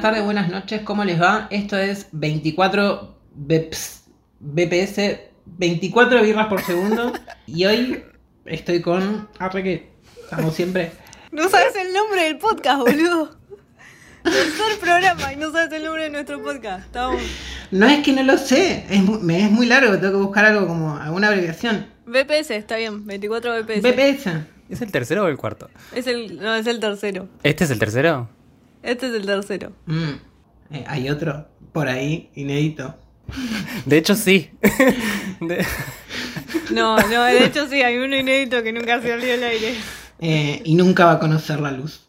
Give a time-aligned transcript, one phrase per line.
[0.00, 1.46] buenas tardes, buenas noches, ¿cómo les va?
[1.50, 4.04] Esto es 24 BPS,
[4.38, 7.12] BPS 24 birras por segundo.
[7.46, 8.02] y hoy
[8.46, 9.92] estoy con Arre que
[10.22, 10.92] estamos siempre.
[11.32, 13.36] No sabes el nombre del podcast, boludo.
[14.22, 16.86] Tercer programa y no sabes el nombre de nuestro podcast.
[16.86, 17.20] Estamos...
[17.70, 20.46] No es que no lo sé, es muy, me es muy largo, tengo que buscar
[20.46, 21.88] algo como alguna abreviación.
[22.06, 23.82] BPS, está bien, 24 BPS.
[23.82, 24.28] BPS.
[24.70, 25.68] ¿Es el tercero o el cuarto?
[25.94, 27.28] Es el, no, es el tercero.
[27.42, 28.39] ¿Este es el tercero?
[28.82, 29.72] Este es el tercero.
[29.86, 30.10] Mm.
[30.72, 32.94] Eh, hay otro por ahí, inédito.
[33.86, 34.50] De hecho, sí.
[35.40, 35.64] De-
[36.72, 39.74] No, no, de hecho sí, hay uno inédito que nunca salió al aire.
[40.20, 42.06] Eh, y nunca va a conocer la luz.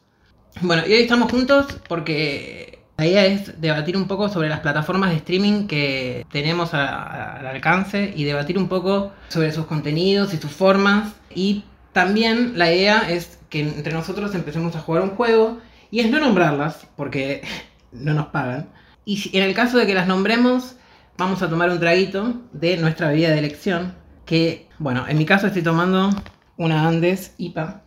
[0.61, 5.09] Bueno, y hoy estamos juntos porque la idea es debatir un poco sobre las plataformas
[5.11, 10.33] de streaming que tenemos a- a- al alcance y debatir un poco sobre sus contenidos
[10.33, 11.14] y sus formas.
[11.33, 15.59] Y también la idea es que entre nosotros empecemos a jugar un juego
[15.92, 17.44] y es no nombrarlas porque
[17.92, 18.70] no nos pagan.
[19.06, 20.75] Y en el caso de que las nombremos,
[21.17, 23.95] vamos a tomar un traguito de nuestra bebida de elección.
[24.25, 26.09] Que, bueno, en mi caso estoy tomando
[26.58, 27.81] una Andes IPA.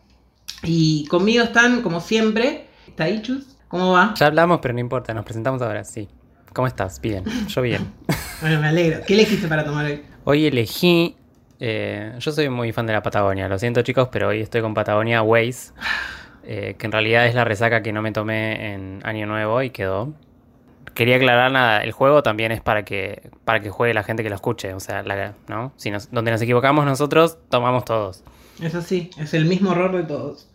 [0.64, 3.56] Y conmigo están, como siempre, Taichus.
[3.68, 4.14] ¿Cómo va?
[4.16, 6.08] Ya hablamos, pero no importa, nos presentamos ahora, sí.
[6.52, 7.00] ¿Cómo estás?
[7.00, 7.92] Bien, yo bien.
[8.40, 9.00] Bueno, me alegro.
[9.06, 10.02] ¿Qué elegiste para tomar hoy?
[10.24, 11.16] Hoy elegí...
[11.60, 14.74] eh, yo soy muy fan de la Patagonia, lo siento chicos, pero hoy estoy con
[14.74, 15.72] Patagonia Waze,
[16.46, 19.70] eh, que en realidad es la resaca que no me tomé en Año Nuevo y
[19.70, 20.12] quedó.
[20.94, 24.28] Quería aclarar nada, el juego también es para que para que juegue la gente que
[24.28, 25.72] lo escuche, o sea, la- ¿no?
[25.76, 28.22] Si nos- donde nos equivocamos nosotros, tomamos todos.
[28.62, 30.48] Eso sí, es el mismo error de todos.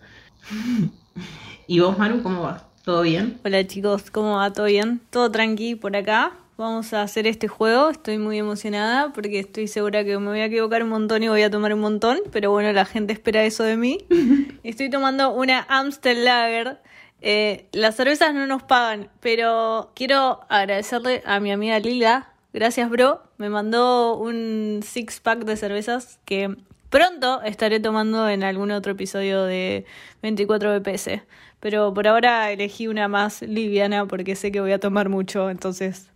[1.68, 2.64] ¿Y vos, Maru, cómo vas?
[2.84, 3.40] ¿Todo bien?
[3.44, 4.52] Hola chicos, ¿cómo va?
[4.54, 5.02] ¿Todo bien?
[5.10, 6.32] ¿Todo tranqui por acá?
[6.60, 10.46] Vamos a hacer este juego, estoy muy emocionada porque estoy segura que me voy a
[10.48, 13.64] equivocar un montón y voy a tomar un montón, pero bueno, la gente espera eso
[13.64, 14.06] de mí.
[14.64, 16.82] Estoy tomando una Amstel Lager.
[17.22, 22.34] Eh, las cervezas no nos pagan, pero quiero agradecerle a mi amiga Lila.
[22.52, 23.24] Gracias, bro.
[23.38, 26.58] Me mandó un six pack de cervezas que
[26.90, 29.86] pronto estaré tomando en algún otro episodio de
[30.24, 31.22] 24 BPS.
[31.62, 36.10] Pero por ahora elegí una más liviana porque sé que voy a tomar mucho, entonces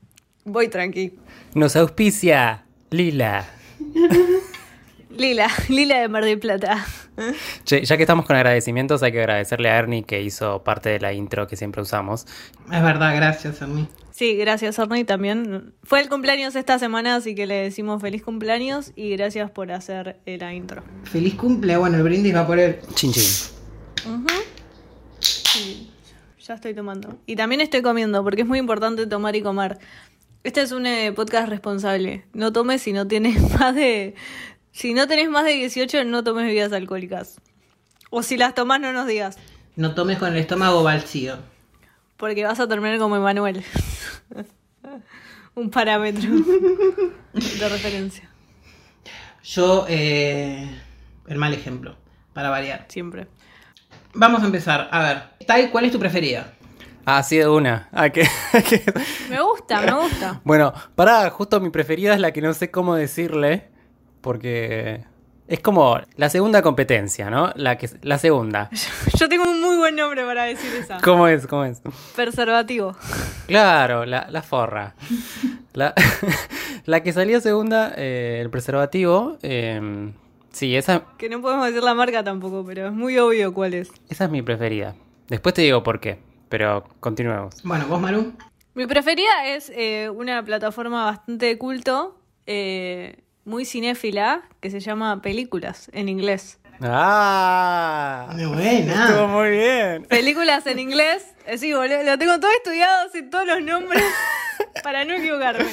[0.45, 1.13] voy tranqui.
[1.53, 3.45] Nos auspicia Lila.
[5.17, 6.85] Lila, Lila de Mar del Plata.
[7.63, 10.99] Che, ya que estamos con agradecimientos, hay que agradecerle a Ernie que hizo parte de
[10.99, 12.25] la intro que siempre usamos.
[12.71, 13.87] Es verdad, gracias, Ernie.
[14.11, 15.73] Sí, gracias Ernie también.
[15.83, 20.19] Fue el cumpleaños esta semana, así que le decimos feliz cumpleaños y gracias por hacer
[20.25, 20.83] eh, la intro.
[21.03, 21.77] Feliz cumple.
[21.77, 22.79] Bueno, el brindis va por él.
[22.95, 23.23] Chin chin.
[25.19, 25.91] Sí,
[26.39, 27.17] ya estoy tomando.
[27.25, 29.77] Y también estoy comiendo, porque es muy importante tomar y comer.
[30.43, 32.25] Este es un eh, podcast responsable.
[32.33, 34.15] No tomes si no tienes más de.
[34.71, 37.39] Si no tenés más de 18, no tomes bebidas alcohólicas.
[38.09, 39.37] O si las tomás, no nos digas.
[39.75, 41.37] No tomes con el estómago vacío.
[42.17, 43.63] Porque vas a terminar como Emanuel.
[45.55, 46.29] un parámetro
[47.33, 48.29] de referencia.
[49.43, 50.69] Yo, eh,
[51.27, 51.95] el mal ejemplo,
[52.33, 52.85] para variar.
[52.89, 53.27] Siempre.
[54.13, 54.89] Vamos a empezar.
[54.91, 56.53] A ver, Tai, ¿cuál es tu preferida?
[57.05, 57.89] Ah, sí, de una.
[57.91, 58.21] Ah, que-
[58.69, 58.83] que-
[59.29, 60.41] Me gusta, me gusta.
[60.43, 63.69] Bueno, pará, justo mi preferida es la que no sé cómo decirle,
[64.21, 65.03] porque
[65.47, 67.51] es como la segunda competencia, ¿no?
[67.55, 68.69] La, que, la segunda.
[69.19, 70.99] Yo tengo un muy buen nombre para decir esa.
[71.01, 71.45] ¿Cómo es?
[71.47, 71.81] ¿Cómo es?
[72.15, 72.95] Preservativo.
[73.47, 74.95] Claro, la, la forra.
[75.73, 75.93] La,
[76.85, 79.37] la que salió segunda, eh, el preservativo.
[79.43, 80.11] eh,
[80.53, 83.91] sí, esa, Que no podemos decir la marca tampoco, pero es muy obvio cuál es.
[84.09, 84.95] esa es mi preferida.
[85.27, 86.19] Después te digo por qué,
[86.53, 87.63] pero continuemos.
[87.63, 88.31] Bueno, vos, Maru.
[88.75, 95.19] Mi preferida es eh, una plataforma bastante de culto, eh, muy cinéfila, que se llama
[95.19, 96.59] Películas en inglés.
[96.79, 98.29] ¡Ah!
[98.33, 99.07] Muy buena.
[99.07, 100.03] Estuvo muy bien.
[100.03, 104.03] Películas en inglés, eh, sí, boludo, lo tengo todo estudiado, sé todos los nombres
[104.83, 105.71] para no equivocarme.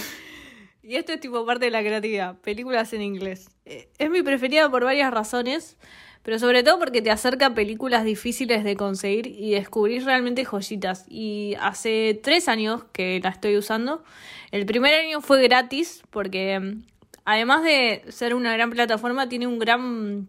[0.82, 3.50] Y esto es tipo parte de la creatividad, películas en inglés.
[3.66, 5.76] Eh, es mi preferida por varias razones,
[6.22, 11.06] pero sobre todo porque te acerca películas difíciles de conseguir y descubrir realmente joyitas.
[11.08, 14.05] Y hace tres años que la estoy usando.
[14.50, 16.82] El primer año fue gratis porque mm,
[17.25, 20.28] además de ser una gran plataforma, tiene un gran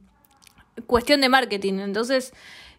[0.88, 1.80] cuestión de marketing.
[1.80, 2.34] Entonces,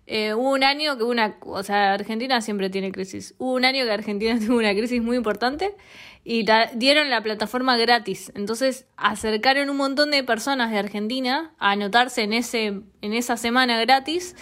[0.06, 3.34] eh, hubo un año que una, o sea, Argentina siempre tiene crisis.
[3.38, 5.74] Hubo un año que Argentina tuvo una crisis muy importante
[6.24, 8.30] y dieron la plataforma gratis.
[8.34, 13.80] Entonces, acercaron un montón de personas de Argentina a anotarse en ese en esa semana
[13.80, 14.36] gratis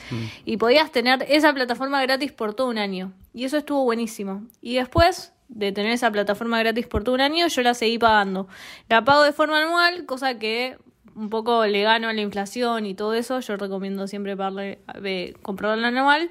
[0.45, 3.13] y podías tener esa plataforma gratis por todo un año.
[3.33, 4.43] Y eso estuvo buenísimo.
[4.61, 8.49] Y después de tener esa plataforma gratis por todo un año, yo la seguí pagando.
[8.89, 10.77] La pago de forma anual, cosa que
[11.15, 13.41] un poco le gano a la inflación y todo eso.
[13.41, 16.31] Yo recomiendo siempre pagarle, eh, comprarla anual.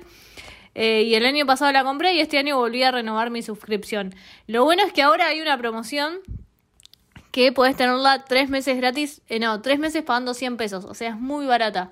[0.75, 4.15] Eh, y el año pasado la compré y este año volví a renovar mi suscripción.
[4.47, 6.19] Lo bueno es que ahora hay una promoción
[7.31, 11.09] que puedes tenerla tres meses gratis, eh, no, tres meses pagando 100 pesos, o sea,
[11.09, 11.89] es muy barata.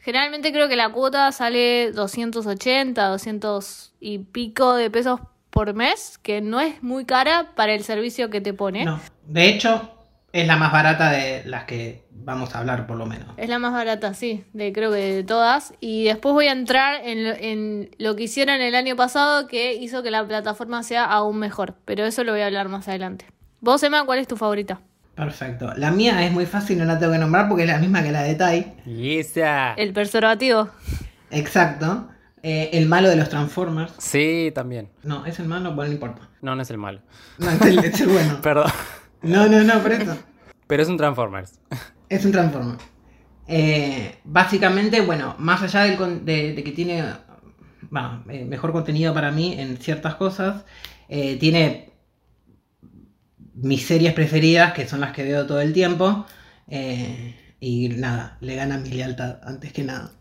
[0.00, 5.20] Generalmente creo que la cuota sale 280, 200 y pico de pesos
[5.50, 8.84] por mes, que no es muy cara para el servicio que te pone.
[8.84, 9.95] No, de hecho,
[10.32, 13.28] es la más barata de las que vamos a hablar, por lo menos.
[13.36, 15.72] Es la más barata, sí, de creo que de todas.
[15.80, 19.74] Y después voy a entrar en lo, en lo que hicieron el año pasado que
[19.74, 21.74] hizo que la plataforma sea aún mejor.
[21.84, 23.26] Pero eso lo voy a hablar más adelante.
[23.60, 24.80] Vos, Emma, ¿cuál es tu favorita?
[25.14, 25.72] Perfecto.
[25.76, 28.12] La mía es muy fácil, no la tengo que nombrar porque es la misma que
[28.12, 28.74] la de Tai.
[28.84, 29.72] Y esa.
[29.72, 30.68] El preservativo.
[31.30, 32.08] Exacto.
[32.42, 33.94] Eh, el malo de los Transformers.
[33.98, 34.90] Sí, también.
[35.02, 36.28] No, es el malo, bueno, no importa.
[36.42, 37.00] No, no es el malo.
[37.38, 38.38] No, es el, es el bueno.
[38.42, 38.70] Perdón.
[39.22, 40.16] No, no, no, por eso.
[40.66, 41.58] Pero es un Transformers.
[42.08, 42.76] Es un Transformer.
[43.48, 47.04] Eh, básicamente, bueno, más allá del con- de, de que tiene
[47.90, 50.64] bueno, eh, mejor contenido para mí en ciertas cosas,
[51.08, 51.92] eh, tiene
[53.54, 56.26] mis series preferidas, que son las que veo todo el tiempo.
[56.68, 60.12] eh, y nada, le gana mi lealtad antes que nada.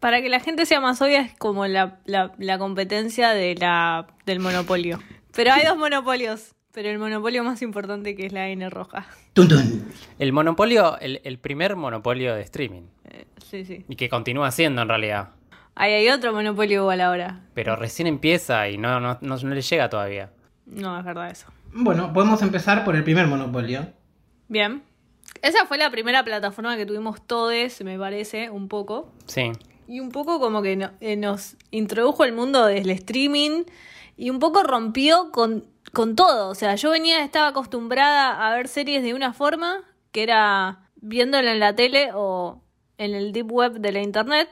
[0.00, 4.06] Para que la gente sea más obvia, es como la, la, la competencia de la,
[4.26, 4.98] del monopolio.
[5.34, 6.55] Pero hay dos monopolios.
[6.76, 9.06] Pero el monopolio más importante que es la N roja.
[9.32, 9.90] Tun, tun.
[10.18, 12.82] El monopolio, el, el primer monopolio de streaming.
[13.06, 13.86] Eh, sí, sí.
[13.88, 15.30] Y que continúa siendo en realidad.
[15.74, 17.40] Ahí hay otro monopolio igual ahora.
[17.54, 20.30] Pero recién empieza y no, no, no, no le llega todavía.
[20.66, 21.46] No, es verdad eso.
[21.72, 23.86] Bueno, podemos empezar por el primer monopolio.
[24.48, 24.82] Bien.
[25.40, 29.14] Esa fue la primera plataforma que tuvimos todos, me parece, un poco.
[29.24, 29.50] Sí.
[29.88, 33.64] Y un poco como que no- eh, nos introdujo el mundo del streaming
[34.18, 36.48] y un poco rompió con, con todo.
[36.48, 41.52] O sea, yo venía, estaba acostumbrada a ver series de una forma, que era viéndola
[41.52, 42.62] en la tele o
[42.98, 44.48] en el deep web de la internet,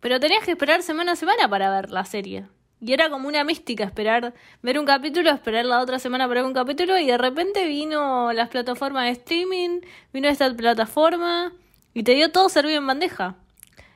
[0.00, 2.46] pero tenías que esperar semana a semana para ver la serie.
[2.80, 6.48] Y era como una mística esperar, ver un capítulo, esperar la otra semana para ver
[6.48, 9.80] un capítulo y de repente vino las plataformas de streaming,
[10.12, 11.52] vino esta plataforma
[11.92, 13.34] y te dio todo servido en bandeja.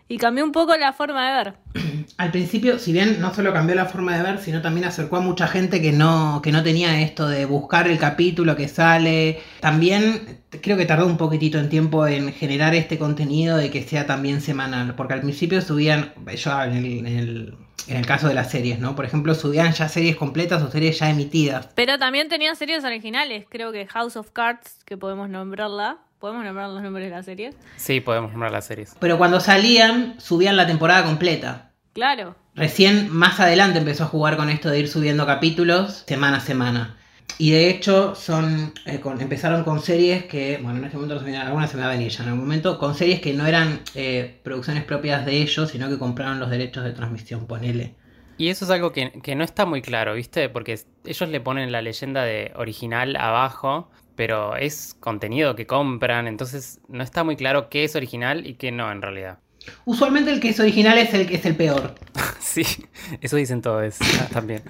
[0.09, 1.55] Y cambió un poco la forma de ver.
[2.19, 5.21] Al principio, si bien no solo cambió la forma de ver, sino también acercó a
[5.21, 9.41] mucha gente que no, que no tenía esto de buscar el capítulo que sale.
[9.61, 14.07] También creo que tardó un poquitito en tiempo en generar este contenido de que sea
[14.07, 14.95] también semanal.
[14.95, 17.55] Porque al principio subían, yo en el, en el,
[17.89, 18.95] en el caso de las series, ¿no?
[18.95, 21.69] Por ejemplo, subían ya series completas o series ya emitidas.
[21.75, 23.47] Pero también tenía series originales.
[23.49, 25.99] Creo que House of Cards, que podemos nombrarla.
[26.23, 27.57] ¿Podemos nombrar los nombres de las series?
[27.75, 28.95] Sí, podemos nombrar las series.
[29.01, 31.73] Pero cuando salían, subían la temporada completa.
[31.95, 32.37] Claro.
[32.55, 36.97] Recién más adelante empezó a jugar con esto de ir subiendo capítulos semana a semana.
[37.39, 41.21] Y de hecho son eh, con- empezaron con series que, bueno, en este momento no
[41.23, 43.33] se me algunas se me va a venir ya en algún momento, con series que
[43.35, 47.97] no eran eh, producciones propias de ellos, sino que compraron los derechos de transmisión, ponele.
[48.39, 50.49] Y eso es algo que, que no está muy claro, ¿viste?
[50.49, 53.91] Porque ellos le ponen la leyenda de original abajo,
[54.25, 58.71] pero es contenido que compran, entonces no está muy claro qué es original y qué
[58.71, 59.41] no en realidad.
[59.85, 61.97] Usualmente el que es original es el que es el peor.
[62.39, 62.63] Sí,
[63.21, 64.63] eso dicen todos ah, también.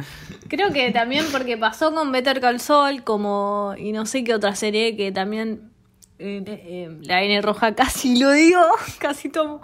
[0.49, 3.75] Creo que también porque pasó con Better Call Saul, como.
[3.77, 5.71] y no sé qué otra serie que también.
[6.19, 8.63] eh, eh, la N roja casi lo digo,
[9.01, 9.61] casi tomo.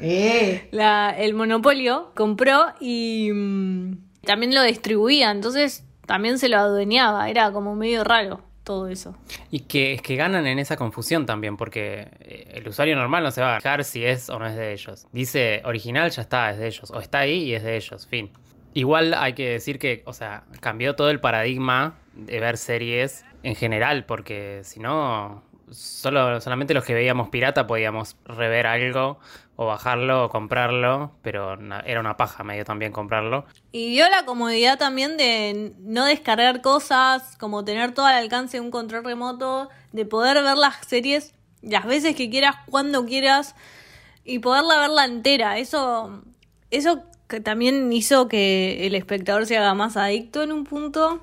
[0.00, 7.28] Eh, La, el monopolio compró y mm, también lo distribuía, entonces también se lo adueñaba,
[7.28, 9.16] era como medio raro todo eso.
[9.50, 13.32] Y que es que ganan en esa confusión también, porque eh, el usuario normal no
[13.32, 15.08] se va a fijar si es o no es de ellos.
[15.10, 16.88] Dice original, ya está, es de ellos.
[16.92, 18.30] O está ahí y es de ellos, fin.
[18.72, 23.56] Igual hay que decir que, o sea, cambió todo el paradigma de ver series en
[23.56, 29.18] general, porque si no, solo, solamente los que veíamos pirata podíamos rever algo
[29.56, 33.44] o bajarlo o comprarlo, pero era una paja medio también comprarlo.
[33.72, 38.62] Y dio la comodidad también de no descargar cosas, como tener todo al alcance de
[38.62, 43.54] un control remoto, de poder ver las series las veces que quieras, cuando quieras,
[44.24, 45.58] y poderla verla entera.
[45.58, 46.22] Eso,
[46.70, 51.20] eso que también hizo que el espectador se haga más adicto en un punto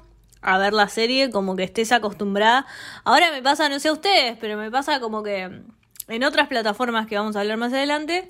[0.48, 2.66] a ver la serie, como que estés acostumbrada.
[3.04, 5.42] Ahora me pasa, no sé a ustedes, pero me pasa como que
[6.08, 8.30] en otras plataformas que vamos a hablar más adelante,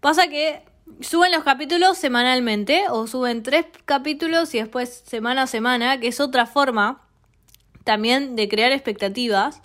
[0.00, 0.64] pasa que
[1.00, 6.18] suben los capítulos semanalmente o suben tres capítulos y después semana a semana, que es
[6.18, 7.00] otra forma
[7.84, 9.62] también de crear expectativas.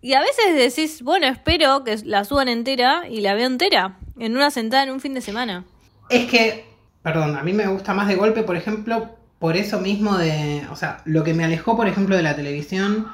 [0.00, 4.34] Y a veces decís, bueno, espero que la suban entera y la veo entera, en
[4.34, 5.64] una sentada en un fin de semana.
[6.08, 6.64] Es que,
[7.04, 10.76] perdón, a mí me gusta más de golpe, por ejemplo, por eso mismo de, o
[10.76, 13.08] sea, lo que me alejó, por ejemplo, de la televisión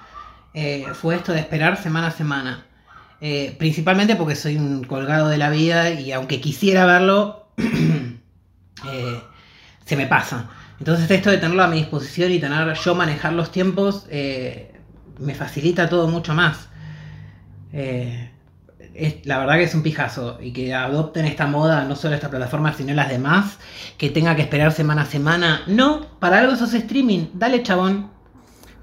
[0.52, 2.66] eh, fue esto de esperar semana a semana.
[3.22, 9.20] Eh, principalmente porque soy un colgado de la vida y aunque quisiera verlo, eh,
[9.86, 10.50] se me pasa.
[10.78, 14.06] Entonces esto de tenerlo a mi disposición y tener yo manejar los tiempos
[15.18, 16.68] me facilita todo mucho más.
[17.72, 18.30] Eh,
[19.24, 22.72] la verdad que es un pijazo y que adopten esta moda, no solo esta plataforma,
[22.72, 23.58] sino las demás,
[23.98, 25.62] que tenga que esperar semana a semana.
[25.66, 28.10] No, para algo sos streaming, dale chabón.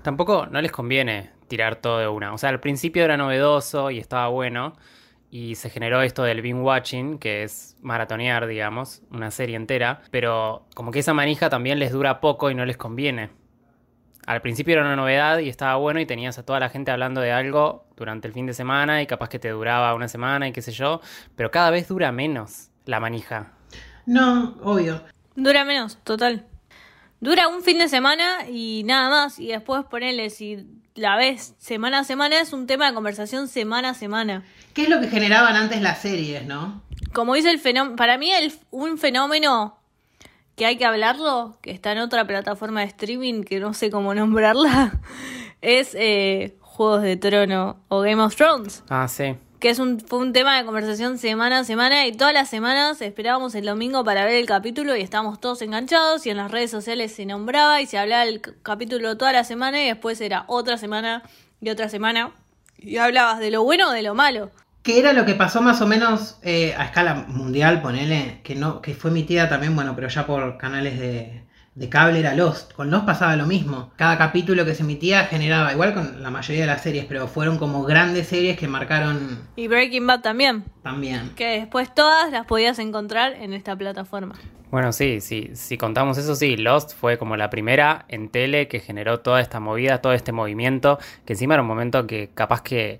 [0.02, 2.34] Tampoco no les conviene tirar todo de una.
[2.34, 4.74] O sea, al principio era novedoso y estaba bueno.
[5.30, 10.02] Y se generó esto del binge watching, que es maratonear, digamos, una serie entera.
[10.12, 13.30] Pero como que esa manija también les dura poco y no les conviene.
[14.26, 17.20] Al principio era una novedad y estaba bueno y tenías a toda la gente hablando
[17.20, 20.52] de algo durante el fin de semana y capaz que te duraba una semana y
[20.52, 21.00] qué sé yo.
[21.38, 23.54] Pero cada vez dura menos la manija.
[24.06, 25.02] No, obvio.
[25.36, 26.46] Dura menos, total.
[27.22, 29.40] Dura un fin de semana y nada más.
[29.40, 33.92] Y después ponerle, si la ves semana a semana, es un tema de conversación semana
[33.92, 34.44] a semana.
[34.74, 36.84] ¿Qué es lo que generaban antes las series, no?
[37.14, 39.78] Como dice el fenómeno, para mí el, un fenómeno
[40.58, 44.14] que hay que hablarlo, que está en otra plataforma de streaming que no sé cómo
[44.14, 45.00] nombrarla,
[45.62, 48.84] es eh, Juegos de Trono o Game of Thrones.
[48.90, 49.36] Ah, sí.
[49.60, 53.00] Que es un, fue un tema de conversación semana a semana y todas las semanas
[53.04, 56.72] esperábamos el domingo para ver el capítulo y estábamos todos enganchados y en las redes
[56.72, 60.78] sociales se nombraba y se hablaba el capítulo toda la semana y después era otra
[60.78, 61.22] semana
[61.62, 62.32] y otra semana
[62.80, 64.50] y hablabas de lo bueno o de lo malo.
[64.82, 68.82] ¿Qué era lo que pasó más o menos eh, a escala mundial, ponele, que no,
[68.82, 71.44] que fue emitida también, bueno, pero ya por canales de,
[71.76, 72.74] de cable era Lost.
[72.74, 73.92] Con Lost pasaba lo mismo.
[73.96, 77.58] Cada capítulo que se emitía generaba, igual con la mayoría de las series, pero fueron
[77.58, 81.32] como grandes series que marcaron Y Breaking Bad también, también.
[81.36, 84.36] que después todas las podías encontrar en esta plataforma.
[84.72, 88.80] Bueno, sí, sí, si contamos eso, sí, Lost fue como la primera en tele que
[88.80, 93.00] generó toda esta movida, todo este movimiento, que encima era un momento que capaz que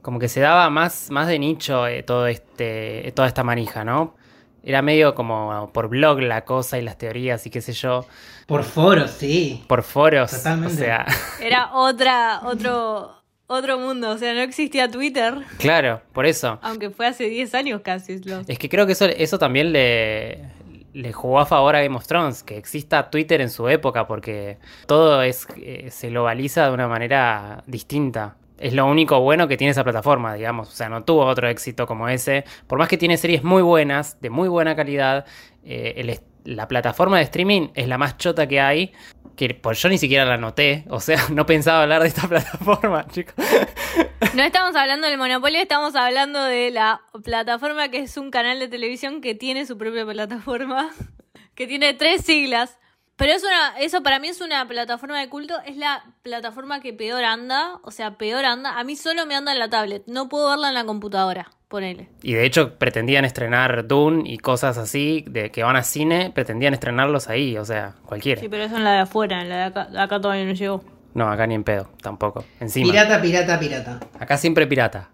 [0.00, 4.14] como que se daba más, más de nicho eh, todo este, toda esta manija, ¿no?
[4.62, 8.06] Era medio como por blog la cosa y las teorías y qué sé yo,
[8.46, 9.64] Por foros, sí.
[9.68, 10.74] por foros, Totalmente.
[10.74, 11.06] o sea,
[11.40, 13.12] Era otra, otro,
[13.46, 16.58] otro mundo, o sea, no existía Twitter, claro, por eso.
[16.62, 18.18] aunque fue hace 10 años casi.
[18.24, 18.40] Lo...
[18.46, 20.44] Es que creo que eso, eso también le,
[20.92, 24.58] le jugó a favor a Game of Thrones, que exista Twitter en su época, porque
[24.86, 28.36] todo es, eh, se globaliza de una manera distinta.
[28.58, 30.68] Es lo único bueno que tiene esa plataforma, digamos.
[30.68, 32.44] O sea, no tuvo otro éxito como ese.
[32.66, 35.26] Por más que tiene series muy buenas, de muy buena calidad,
[35.64, 38.92] eh, la plataforma de streaming es la más chota que hay.
[39.36, 40.84] Que pues yo ni siquiera la noté.
[40.88, 43.34] O sea, no pensaba hablar de esta plataforma, chicos.
[44.34, 48.68] No estamos hablando del monopolio, estamos hablando de la plataforma que es un canal de
[48.68, 50.90] televisión que tiene su propia plataforma,
[51.54, 52.78] que tiene tres siglas.
[53.18, 56.92] Pero es una, eso para mí es una plataforma de culto, es la plataforma que
[56.92, 58.78] peor anda, o sea, peor anda.
[58.78, 62.10] A mí solo me anda en la tablet, no puedo verla en la computadora, ponele.
[62.22, 66.74] Y de hecho pretendían estrenar Dune y cosas así, de que van a cine, pretendían
[66.74, 68.40] estrenarlos ahí, o sea, cualquiera.
[68.40, 70.84] Sí, pero eso en la de afuera, en la de acá, acá todavía no llegó.
[71.14, 72.44] No, acá ni en pedo, tampoco.
[72.60, 72.92] Encima.
[72.92, 74.00] Pirata, pirata, pirata.
[74.20, 75.10] Acá siempre pirata.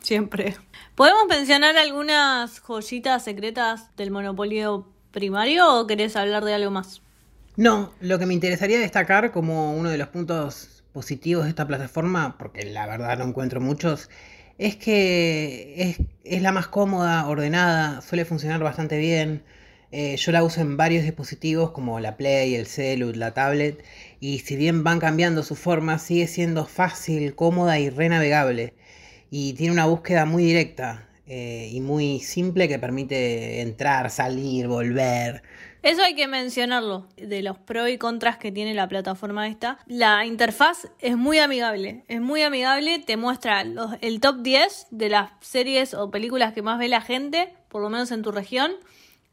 [0.00, 0.56] Siempre.
[0.94, 7.02] ¿Podemos mencionar algunas joyitas secretas del monopolio primario o querés hablar de algo más?
[7.56, 12.36] No, lo que me interesaría destacar como uno de los puntos positivos de esta plataforma,
[12.38, 14.08] porque la verdad no encuentro muchos,
[14.58, 19.42] es que es, la más cómoda, ordenada, suele funcionar bastante bien.
[19.92, 23.84] Eh, yo la uso en varios dispositivos como la Play, el Celu, la tablet,
[24.20, 28.74] y si bien van cambiando su forma, sigue siendo fácil, cómoda y renavegable.
[29.30, 35.42] Y tiene una búsqueda muy directa eh, y muy simple que permite entrar, salir, volver.
[35.82, 39.78] Eso hay que mencionarlo, de los pros y contras que tiene la plataforma esta.
[39.86, 45.08] La interfaz es muy amigable, es muy amigable, te muestra los- el top 10 de
[45.08, 48.72] las series o películas que más ve la gente, por lo menos en tu región.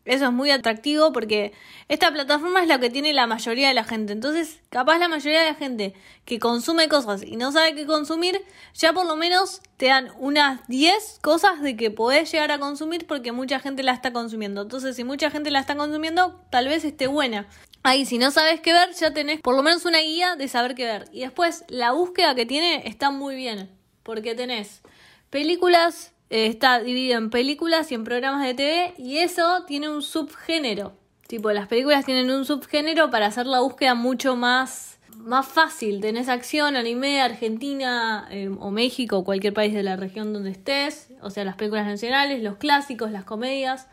[0.08, 1.52] Eso es muy atractivo porque
[1.90, 4.14] esta plataforma es la que tiene la mayoría de la gente.
[4.14, 8.42] Entonces, capaz la mayoría de la gente que consume cosas y no sabe qué consumir,
[8.74, 13.06] ya por lo menos te dan unas 10 cosas de que podés llegar a consumir
[13.06, 14.62] porque mucha gente la está consumiendo.
[14.62, 17.46] Entonces, si mucha gente la está consumiendo, tal vez esté buena.
[17.84, 20.74] Ahí, si no sabes qué ver, ya tenés por lo menos una guía de saber
[20.74, 21.10] qué ver.
[21.12, 23.70] Y después, la búsqueda que tiene está muy bien.
[24.04, 24.82] Porque tenés
[25.30, 28.94] películas, está dividido en películas y en programas de TV.
[28.98, 30.94] Y eso tiene un subgénero.
[31.28, 36.00] Tipo, las películas tienen un subgénero para hacer la búsqueda mucho más, más fácil.
[36.00, 41.10] Tenés acción, anime, Argentina eh, o México cualquier país de la región donde estés.
[41.22, 43.88] O sea, las películas nacionales, los clásicos, las comedias.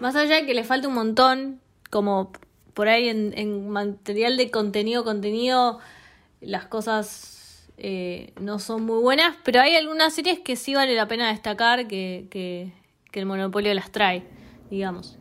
[0.00, 2.32] Más allá de que le falta un montón, como
[2.72, 5.78] por ahí en, en material de contenido, contenido,
[6.40, 7.33] las cosas
[7.76, 11.88] eh, no son muy buenas, pero hay algunas series que sí vale la pena destacar
[11.88, 12.72] que, que,
[13.12, 14.24] el monopolio las trae,
[14.70, 15.18] digamos.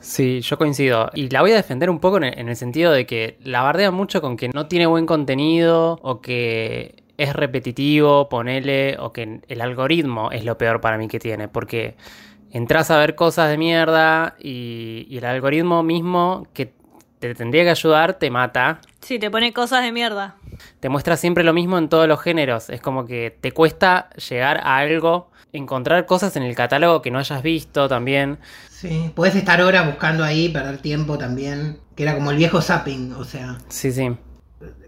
[0.00, 1.10] Sí, yo coincido.
[1.14, 3.62] Y la voy a defender un poco en el, en el sentido de que la
[3.62, 9.40] bardea mucho con que no tiene buen contenido o que es repetitivo, ponele, o que
[9.46, 11.96] el algoritmo es lo peor para mí que tiene, porque
[12.50, 16.77] entras a ver cosas de mierda y, y el algoritmo mismo que
[17.18, 18.80] te tendría que ayudar te mata.
[19.00, 20.36] Sí, te pone cosas de mierda.
[20.80, 22.70] Te muestra siempre lo mismo en todos los géneros.
[22.70, 27.18] Es como que te cuesta llegar a algo, encontrar cosas en el catálogo que no
[27.18, 28.38] hayas visto también.
[28.70, 31.78] Sí, puedes estar horas buscando ahí, perder tiempo también.
[31.96, 33.58] Que era como el viejo zapping, o sea.
[33.68, 34.16] Sí, sí.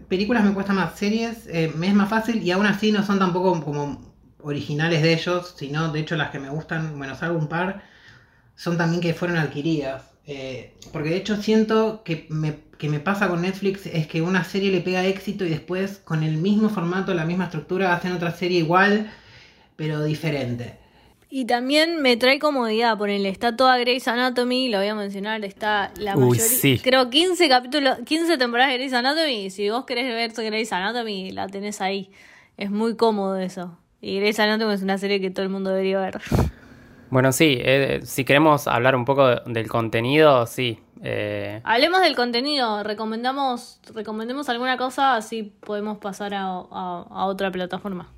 [0.07, 3.17] Películas me cuesta más, series eh, me es más fácil y aún así no son
[3.17, 7.47] tampoco como originales de ellos, sino de hecho las que me gustan, bueno, salvo un
[7.47, 7.81] par,
[8.55, 10.10] son también que fueron adquiridas.
[10.27, 14.43] Eh, porque de hecho siento que me, que me pasa con Netflix es que una
[14.43, 18.31] serie le pega éxito y después con el mismo formato, la misma estructura, hacen otra
[18.31, 19.11] serie igual,
[19.75, 20.77] pero diferente.
[21.33, 25.91] Y también me trae comodidad, ponele, está toda Grey's Anatomy, lo voy a mencionar, está
[25.97, 26.79] la Uy, mayoría, sí.
[26.83, 31.31] creo 15 capítulos, 15 temporadas de Grey's Anatomy, y si vos querés ver Grey's Anatomy,
[31.31, 32.11] la tenés ahí.
[32.57, 33.77] Es muy cómodo eso.
[34.01, 36.19] Y Grey's Anatomy es una serie que todo el mundo debería ver.
[37.11, 40.79] Bueno, sí, eh, si queremos hablar un poco del contenido, sí.
[41.03, 47.51] eh, Hablemos del contenido, recomendamos, recomendemos alguna cosa, así podemos pasar a, a- a otra
[47.51, 48.09] plataforma.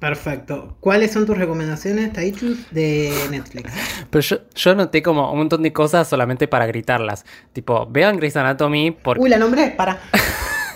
[0.00, 0.76] Perfecto.
[0.80, 3.72] ¿Cuáles son tus recomendaciones, Taichus, de Netflix?
[4.10, 7.24] Pero yo, yo noté como un montón de cosas solamente para gritarlas.
[7.52, 9.22] Tipo, vean Grey's Anatomy porque...
[9.22, 10.00] Uy, la nombré, para.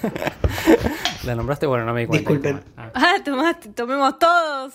[1.25, 1.67] ¿La nombraste?
[1.67, 2.31] Bueno, no me di cuenta.
[2.31, 2.65] Disculpen.
[2.77, 2.91] Ah.
[2.95, 4.75] Ah, tomaste, tomemos todos.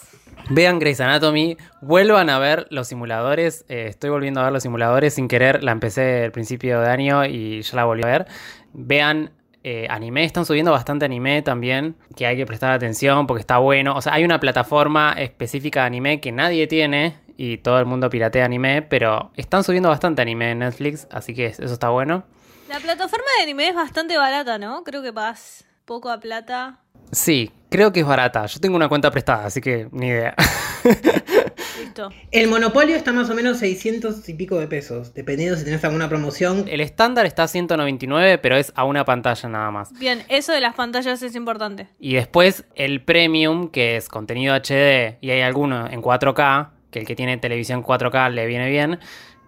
[0.49, 3.65] Vean Grey's Anatomy, vuelvan a ver los simuladores.
[3.67, 5.63] eh, estoy volviendo a ver los simuladores sin querer.
[5.63, 8.27] La empecé al principio de año y ya la volví a ver.
[8.71, 9.31] Vean
[9.63, 13.95] eh, anime, están subiendo bastante anime también, que hay que prestar atención porque está bueno.
[13.95, 18.09] O sea, hay una plataforma específica de anime que nadie tiene y todo el mundo
[18.09, 22.23] piratea anime, pero están subiendo bastante anime en Netflix, así que eso está bueno.
[22.69, 24.83] La plataforma de anime es bastante barata, ¿no?
[24.85, 26.81] Creo que pagas poco a plata.
[27.11, 28.45] Sí, creo que es barata.
[28.45, 30.35] Yo tengo una cuenta prestada, así que ni idea.
[31.79, 32.09] Listo.
[32.31, 36.09] El monopolio está más o menos 600 y pico de pesos, dependiendo si tenés alguna
[36.09, 36.65] promoción.
[36.67, 39.97] El estándar está a 199, pero es a una pantalla nada más.
[39.97, 41.87] Bien, eso de las pantallas es importante.
[41.99, 47.05] Y después el premium, que es contenido HD, y hay alguno en 4K, que el
[47.05, 48.99] que tiene televisión 4K le viene bien,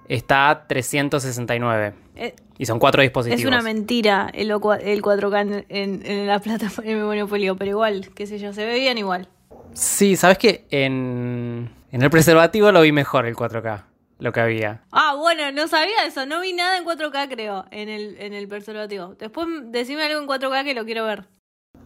[0.08, 1.94] está a 369.
[2.20, 3.40] Eh, Y son cuatro dispositivos.
[3.42, 4.58] Es una mentira el, el
[5.02, 8.78] 4K en, en- en la plataforma de Monopolio, pero igual, qué sé yo, se ve
[8.80, 9.28] bien igual.
[9.74, 10.66] Sí, ¿sabes qué?
[10.72, 13.84] En, en el preservativo lo vi mejor el 4K,
[14.20, 14.82] lo que había.
[14.92, 18.48] Ah, bueno, no sabía eso, no vi nada en 4K creo, en el, en el
[18.48, 19.16] preservativo.
[19.18, 21.26] Después decime algo en 4K que lo quiero ver.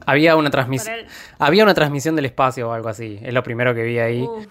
[0.06, 0.96] Había una transmisión.
[0.96, 1.06] El-
[1.40, 3.20] Había una transmisión del espacio o algo así.
[3.22, 4.24] Es lo primero que vi ahí.
[4.24, 4.48] Uf,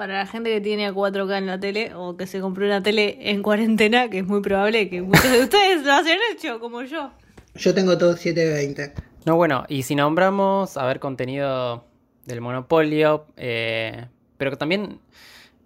[0.00, 3.18] para la gente que tiene 4K en la tele o que se compró una tele
[3.20, 7.10] en cuarentena, que es muy probable que muchos de ustedes lo hayan hecho, como yo.
[7.54, 8.94] Yo tengo todo 720.
[9.26, 11.84] No, bueno, y si nombramos, a ver, contenido
[12.24, 14.06] del Monopolio, eh,
[14.38, 15.00] pero que también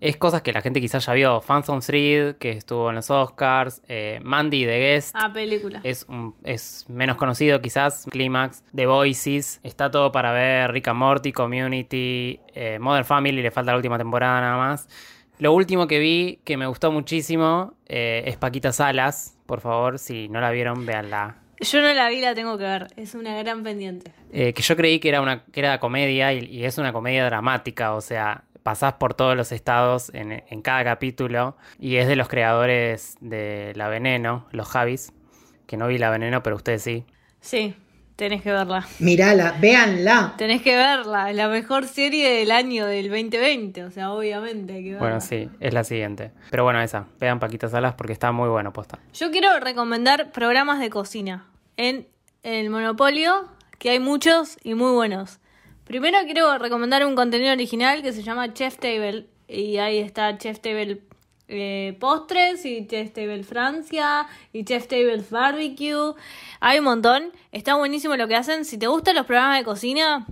[0.01, 1.41] es cosas que la gente quizás ya vio.
[1.41, 5.15] Phantom Thread, que estuvo en los Oscars, eh, Mandy The Guest.
[5.19, 5.81] Ah, película.
[5.83, 10.99] Es, un- es menos conocido quizás, Climax, The Voices, está todo para ver, Rick and
[10.99, 14.89] Morty, Community, eh, Modern Family, le falta la última temporada nada más.
[15.39, 20.29] Lo último que vi que me gustó muchísimo eh, es Paquita Salas, por favor, si
[20.29, 21.37] no la vieron, véanla.
[21.61, 22.87] Yo no la vi, la tengo que ver.
[22.97, 24.13] Es una gran pendiente.
[24.33, 27.25] Eh, que yo creí que era una que era comedia y, y es una comedia
[27.25, 32.17] dramática, o sea, pasás por todos los estados en, en cada capítulo y es de
[32.17, 35.13] los creadores de La Veneno, los Javis,
[35.67, 37.05] que no vi La Veneno, pero ustedes sí.
[37.41, 37.77] Sí,
[38.17, 38.87] tenés que verla.
[39.01, 40.33] Mirala, véanla.
[40.39, 41.31] Tenés que verla.
[41.31, 43.85] Es la mejor serie del año del 2020.
[43.85, 45.07] O sea, obviamente hay que verla.
[45.07, 46.33] Bueno, sí, es la siguiente.
[46.51, 48.99] Pero bueno, esa, vean Paquita Salas porque está muy bueno, posta.
[49.13, 51.47] Yo quiero recomendar programas de cocina
[51.77, 52.09] en
[52.43, 53.47] el Monopolio,
[53.79, 55.39] que hay muchos y muy buenos.
[55.85, 59.27] Primero quiero recomendar un contenido original que se llama Chef Table.
[59.49, 61.03] Y ahí está Chef Table
[61.49, 66.15] eh, Postres y Chef Table Francia y Chef Table Barbecue.
[66.61, 67.33] Hay un montón.
[67.53, 68.65] Está buenísimo lo que hacen.
[68.65, 70.27] Si te gustan los programas de cocina,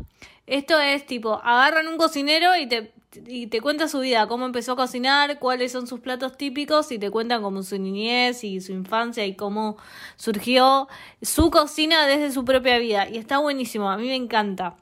[0.47, 2.93] esto es tipo, agarran un cocinero y te,
[3.27, 6.99] y te cuenta su vida, cómo empezó a cocinar, cuáles son sus platos típicos y
[6.99, 9.77] te cuentan como su niñez y su infancia y cómo
[10.17, 10.89] surgió
[11.21, 13.09] su cocina desde su propia vida.
[13.09, 14.77] Y está buenísimo, a mí me encanta.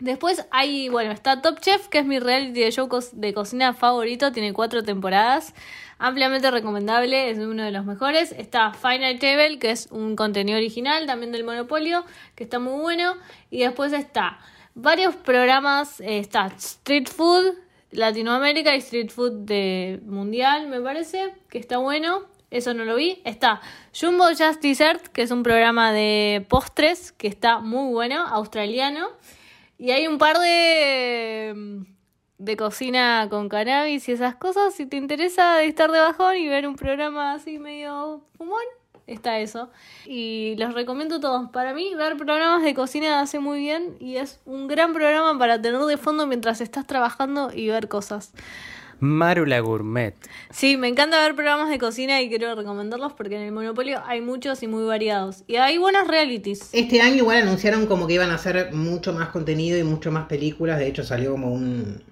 [0.00, 4.30] Después hay, bueno, está Top Chef, que es mi reality de show de cocina favorito,
[4.30, 5.54] tiene cuatro temporadas,
[5.98, 8.32] ampliamente recomendable, es uno de los mejores.
[8.38, 12.04] Está Final Table, que es un contenido original también del Monopolio,
[12.36, 13.14] que está muy bueno.
[13.50, 14.38] Y después está
[14.76, 17.54] varios programas, eh, está Street Food,
[17.90, 22.22] Latinoamérica y Street Food de Mundial, me parece, que está bueno.
[22.50, 23.20] Eso no lo vi.
[23.24, 23.60] Está
[23.98, 29.08] Jumbo Just Dessert, que es un programa de postres que está muy bueno, australiano.
[29.78, 31.84] Y hay un par de,
[32.38, 34.74] de cocina con cannabis y esas cosas.
[34.74, 38.62] Si te interesa estar de bajón y ver un programa así medio fumón,
[39.06, 39.70] está eso.
[40.04, 41.50] Y los recomiendo todos.
[41.50, 45.60] Para mí, ver programas de cocina hace muy bien y es un gran programa para
[45.62, 48.32] tener de fondo mientras estás trabajando y ver cosas.
[49.00, 50.14] Marula Gourmet.
[50.50, 54.20] Sí, me encanta ver programas de cocina y quiero recomendarlos porque en el Monopolio hay
[54.20, 55.44] muchos y muy variados.
[55.46, 56.70] Y hay buenos realities.
[56.72, 60.26] Este año igual anunciaron como que iban a hacer mucho más contenido y mucho más
[60.26, 60.78] películas.
[60.78, 62.02] De hecho salió como un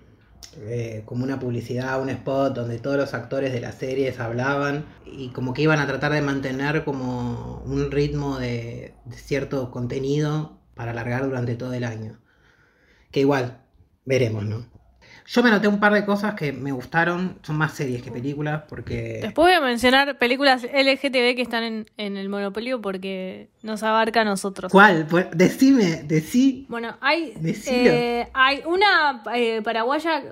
[0.63, 5.29] eh, como una publicidad, un spot donde todos los actores de las series hablaban y
[5.29, 10.93] como que iban a tratar de mantener como un ritmo de, de cierto contenido para
[10.93, 12.19] alargar durante todo el año.
[13.11, 13.59] Que igual,
[14.07, 14.67] veremos, ¿no?
[15.27, 18.63] Yo me anoté un par de cosas que me gustaron, son más series que películas,
[18.69, 19.19] porque...
[19.23, 24.21] Después voy a mencionar películas LGTB que están en, en el Monopolio porque nos abarca
[24.21, 24.71] a nosotros.
[24.71, 25.07] ¿Cuál?
[25.11, 26.67] Pues, decime, decí.
[26.69, 27.35] Bueno, hay,
[27.67, 30.23] eh, hay una eh, paraguaya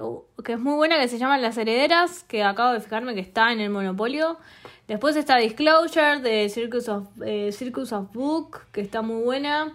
[0.44, 3.52] que es muy buena que se llama Las Herederas, que acabo de fijarme que está
[3.52, 4.38] en el Monopolio.
[4.87, 9.72] Después está Disclosure de Circus of, eh, Circus of Book, que está muy buena.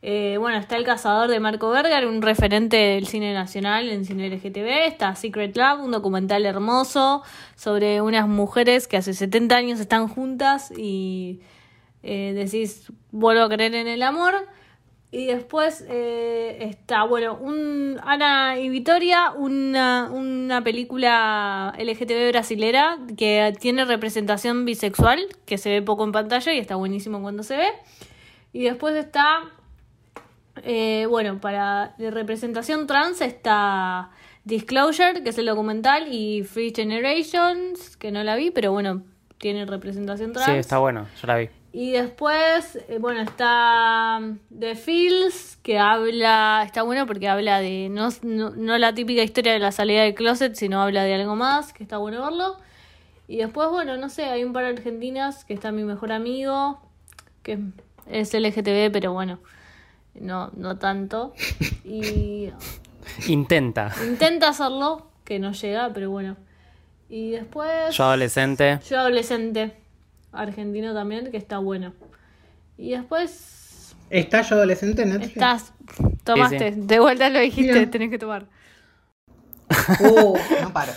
[0.00, 4.28] Eh, bueno, está El Cazador de Marco Berger, un referente del cine nacional en cine
[4.28, 4.86] LGTB.
[4.86, 7.22] Está Secret Love, un documental hermoso
[7.56, 11.40] sobre unas mujeres que hace 70 años están juntas y
[12.04, 14.34] eh, decís, vuelvo a creer en el amor.
[15.10, 23.54] Y después eh, está, bueno, un, Ana y Vitoria, una, una película LGTB brasilera que
[23.58, 27.68] tiene representación bisexual, que se ve poco en pantalla y está buenísimo cuando se ve.
[28.52, 29.50] Y después está
[30.64, 34.10] eh, bueno, para de representación trans está
[34.44, 39.02] Disclosure, que es el documental, y Free Generations, que no la vi, pero bueno,
[39.38, 40.50] tiene representación trans.
[40.50, 41.48] Sí, está bueno, yo la vi.
[41.72, 47.88] Y después, eh, bueno, está um, The Fields, que habla, está bueno porque habla de,
[47.90, 51.36] no, no, no la típica historia de la salida del closet, sino habla de algo
[51.36, 52.56] más, que está bueno verlo.
[53.28, 56.80] Y después, bueno, no sé, hay un par de argentinas, que está mi mejor amigo,
[57.42, 57.58] que
[58.06, 59.38] es LGTB, pero bueno,
[60.20, 61.34] no, no tanto.
[61.84, 62.50] Y
[63.28, 63.92] Intenta.
[64.06, 66.36] intenta hacerlo, que no llega, pero bueno.
[67.08, 67.94] Y después...
[67.96, 68.80] Yo adolescente.
[68.88, 69.76] Yo adolescente,
[70.32, 71.92] argentino también, que está bueno.
[72.76, 75.32] Y después ¿Está yo adolescente en Netflix?
[75.32, 75.72] estás,
[76.24, 77.90] tomaste, de vuelta lo dijiste, Bien.
[77.90, 78.46] tenés que tomar.
[80.00, 80.92] Uh, no paro.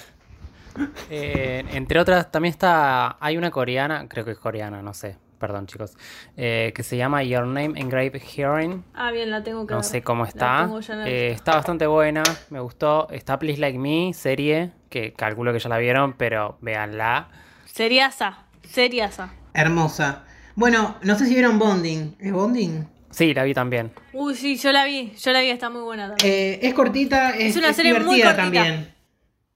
[1.10, 3.18] Eh, entre otras, también está.
[3.20, 5.18] Hay una coreana, creo que es coreana, no sé.
[5.42, 5.98] Perdón, chicos.
[6.38, 8.84] eh, que se llama Your Name Engraved Hearing.
[8.94, 9.84] Ah, bien, la tengo que No ver.
[9.90, 10.58] sé cómo La está.
[10.66, 13.10] tengo ya en el- Eh, está bastante buena, me gustó.
[13.10, 17.30] Está Please Like Me, serie, que calculo que ya la vieron, pero véanla.
[17.66, 19.34] Seriasa, seriasa.
[19.56, 20.26] Hermosa.
[20.56, 22.16] Bueno, no sé si vieron Bonding.
[22.20, 22.86] ¿Es Bonding?
[23.10, 23.92] Sí, la vi también.
[24.14, 26.32] Uy, sí, yo la vi, yo la vi, está muy buena también.
[26.32, 28.64] Eh, es cortita, es, Es una es serie muy divertida cortita.
[28.64, 28.94] también.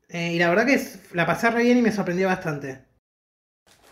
[0.10, 2.80] Eh, y la verdad que es- la pasé re bien y me sorprendió bastante.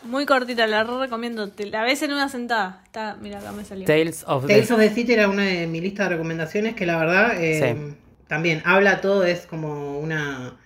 [0.04, 1.50] Muy cortita, la re recomiendo.
[1.50, 2.82] Te la ves en una sentada.
[2.86, 3.86] Está, mira, acá me salió.
[3.86, 4.74] Tales of Tales the...
[4.74, 7.96] of the City era una de mi lista de recomendaciones que la verdad eh, Sí.
[8.28, 10.58] también habla todo, es como una,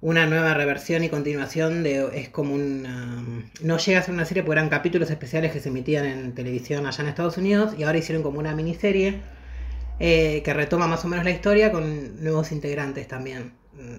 [0.00, 3.22] una nueva reversión y continuación de, es como una,
[3.62, 6.86] no llega a ser una serie porque eran capítulos especiales que se emitían en televisión
[6.86, 9.20] allá en Estados Unidos y ahora hicieron como una miniserie
[9.98, 13.52] eh, que retoma más o menos la historia con nuevos integrantes también.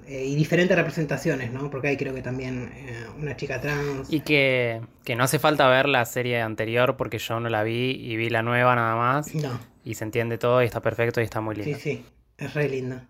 [0.07, 1.71] Eh, y diferentes representaciones, ¿no?
[1.71, 4.12] Porque hay creo que también eh, una chica trans.
[4.12, 7.91] Y que, que no hace falta ver la serie anterior porque yo no la vi
[7.91, 9.34] y vi la nueva nada más.
[9.34, 11.79] No, Y se entiende todo y está perfecto y está muy sí, lindo.
[11.79, 12.05] sí,
[12.38, 13.07] es re linda.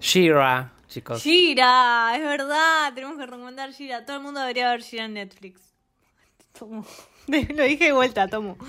[0.00, 1.22] Shira, chicos.
[1.22, 4.04] Gira, es verdad, tenemos que recomendar Gira.
[4.04, 5.60] Todo el mundo debería ver Gira en Netflix.
[6.58, 6.86] Tomo.
[7.56, 8.56] Lo dije de vuelta, tomo.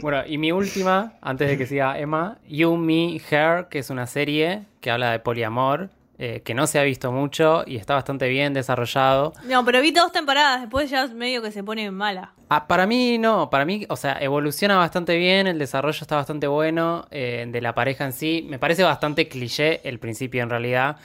[0.00, 4.06] Bueno, y mi última, antes de que siga Emma, You, Me, Her, que es una
[4.06, 8.28] serie que habla de poliamor, eh, que no se ha visto mucho y está bastante
[8.28, 9.32] bien desarrollado.
[9.44, 12.32] No, pero vi dos temporadas, después ya medio que se pone mala.
[12.48, 16.46] Ah, para mí no, para mí, o sea, evoluciona bastante bien, el desarrollo está bastante
[16.46, 18.46] bueno eh, de la pareja en sí.
[18.48, 20.96] Me parece bastante cliché el principio en realidad,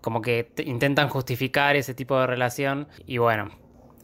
[0.00, 2.88] como que te- intentan justificar ese tipo de relación.
[3.06, 3.50] Y bueno,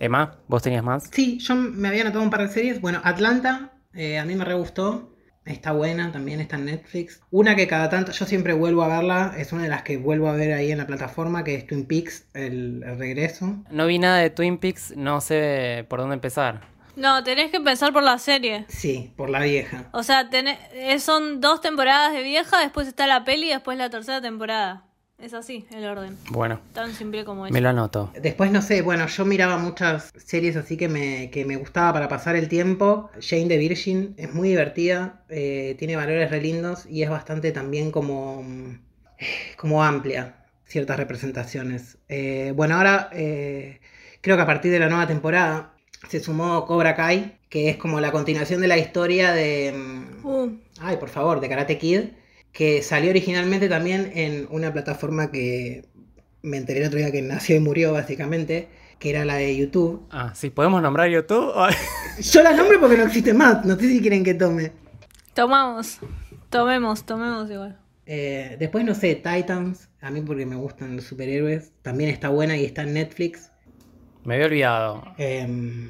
[0.03, 1.09] Emma, ¿vos tenías más?
[1.12, 2.81] Sí, yo me había anotado un par de series.
[2.81, 5.09] Bueno, Atlanta, eh, a mí me re gustó.
[5.45, 7.21] Está buena, también está en Netflix.
[7.31, 10.29] Una que cada tanto, yo siempre vuelvo a verla, es una de las que vuelvo
[10.29, 13.57] a ver ahí en la plataforma, que es Twin Peaks, el, el regreso.
[13.71, 16.61] No vi nada de Twin Peaks, no sé por dónde empezar.
[16.95, 18.67] No, tenés que empezar por la serie.
[18.69, 19.88] Sí, por la vieja.
[19.93, 23.79] O sea, tenés- eh, son dos temporadas de vieja, después está la peli y después
[23.79, 24.85] la tercera temporada.
[25.23, 26.17] Es así el orden.
[26.31, 27.53] Bueno, Tan simple como eso.
[27.53, 28.11] me lo anoto.
[28.21, 32.09] Después, no sé, bueno, yo miraba muchas series así que me, que me gustaba para
[32.09, 33.09] pasar el tiempo.
[33.21, 37.93] Jane the Virgin es muy divertida, eh, tiene valores re lindos y es bastante también
[37.93, 38.79] como, mm,
[39.57, 40.35] como amplia
[40.67, 41.99] ciertas representaciones.
[42.09, 43.81] Eh, bueno, ahora eh,
[44.23, 45.75] creo que a partir de la nueva temporada
[46.09, 49.73] se sumó Cobra Kai, que es como la continuación de la historia de...
[49.73, 52.01] mm, Uh, Ay, por favor, de Karate Kid,
[52.53, 55.87] que salió originalmente también en una plataforma que
[56.43, 60.07] me enteré el otro día que nació y murió, básicamente, que era la de YouTube.
[60.11, 61.53] Ah, sí, ¿podemos nombrar YouTube?
[62.21, 64.73] Yo la nombro porque no existe más, no sé si quieren que tome.
[65.35, 65.99] tomamos.
[66.51, 67.79] Tomemos, tomemos igual.
[68.05, 72.57] Eh, después, no sé, Titans, a mí porque me gustan los superhéroes, también está buena
[72.57, 73.51] y está en Netflix.
[74.25, 75.05] Me había olvidado.
[75.17, 75.88] Em,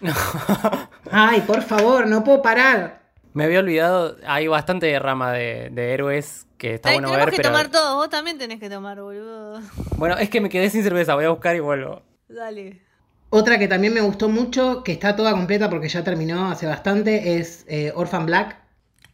[1.10, 3.01] Ay, por favor, no puedo parar.
[3.34, 4.16] Me había olvidado.
[4.26, 7.50] Hay bastante rama de, de héroes que está Ay, bueno tenemos ver, que pero.
[7.50, 7.94] tomar todos.
[7.96, 9.60] Vos también tenés que tomar, boludo.
[9.96, 11.14] Bueno, es que me quedé sin cerveza.
[11.14, 12.02] Voy a buscar y vuelvo.
[12.28, 12.80] Dale.
[13.30, 17.38] Otra que también me gustó mucho, que está toda completa porque ya terminó hace bastante,
[17.38, 18.58] es eh, Orphan Black.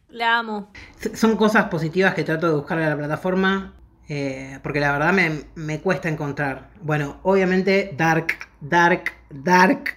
[0.09, 0.71] La amo.
[0.99, 3.75] S- Son cosas positivas que trato de buscar a la plataforma,
[4.09, 6.71] eh, porque la verdad me, me cuesta encontrar.
[6.81, 8.27] Bueno, obviamente Dark,
[8.59, 9.95] Dark, Dark,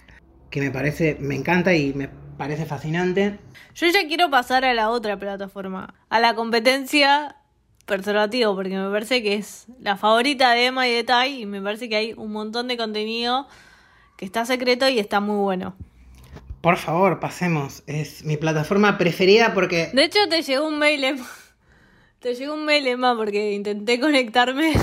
[0.49, 3.39] que me parece, me encanta y me parece fascinante.
[3.75, 5.93] Yo ya quiero pasar a la otra plataforma.
[6.09, 7.37] A la competencia
[7.85, 11.41] preservativo, porque me parece que es la favorita de Emma y de Tai.
[11.41, 13.47] Y me parece que hay un montón de contenido
[14.17, 15.75] que está secreto y está muy bueno.
[16.61, 17.83] Por favor, pasemos.
[17.87, 19.89] Es mi plataforma preferida porque...
[19.93, 21.27] De hecho, te llegó un mail, Emma.
[22.19, 24.73] Te llegó un mail, Emma, porque intenté conectarme.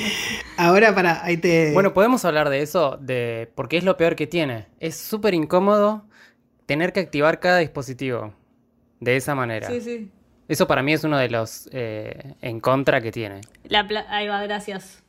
[0.56, 1.72] Ahora para, ahí te...
[1.72, 4.66] Bueno, podemos hablar de eso, de porque es lo peor que tiene.
[4.80, 6.09] Es súper incómodo
[6.70, 8.32] tener que activar cada dispositivo
[9.00, 9.66] de esa manera.
[9.68, 10.08] Sí, sí.
[10.46, 13.40] Eso para mí es uno de los eh, en contra que tiene.
[13.64, 15.02] La Ahí va, gracias.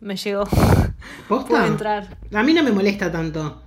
[0.00, 0.44] Me llegó.
[1.28, 1.48] ¿Posta?
[1.50, 2.16] Puedo entrar.
[2.32, 3.62] A mí no me molesta tanto.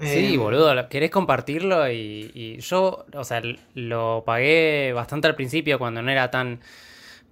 [0.00, 3.40] Sí, Eh, boludo, lo- querés compartirlo y, y yo, o sea,
[3.74, 6.58] lo pagué bastante al principio cuando no era tan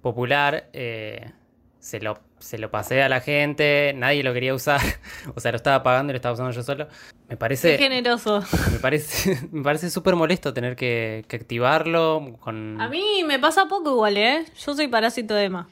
[0.01, 0.69] popular.
[0.71, 1.31] eh,
[1.79, 4.81] se, lo, se lo pasé a la gente, nadie lo quería usar.
[5.35, 6.87] O sea, lo estaba pagando y lo estaba usando yo solo.
[7.27, 8.43] Me Qué parece, generoso.
[8.71, 12.79] me parece, me parece súper molesto tener que, que activarlo con...
[12.79, 14.45] A mí me pasa poco igual, ¿eh?
[14.57, 15.69] Yo soy parásito de Emma.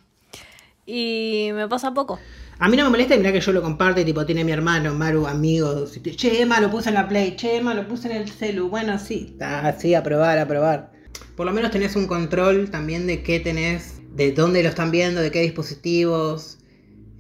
[0.86, 2.19] Y me pasa poco.
[2.58, 4.54] A mí no me molesta y mira que yo lo comparto y tipo tiene mi
[4.54, 5.99] hermano, Maru, amigos.
[6.15, 8.69] Che, Emma lo puse en la Play, che, Emma lo puse en el celu.
[8.69, 10.91] Bueno, sí, está así, a probar, a probar.
[11.36, 15.21] Por lo menos tenés un control también de qué tenés, de dónde lo están viendo,
[15.21, 16.58] de qué dispositivos.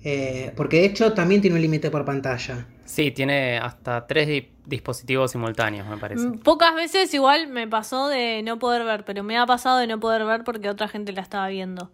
[0.03, 2.67] eh, porque de hecho también tiene un límite por pantalla.
[2.85, 6.27] Sí, tiene hasta tres di- dispositivos simultáneos, me parece.
[6.27, 9.87] Mm, Pocas veces igual me pasó de no poder ver, pero me ha pasado de
[9.87, 11.91] no poder ver porque otra gente la estaba viendo.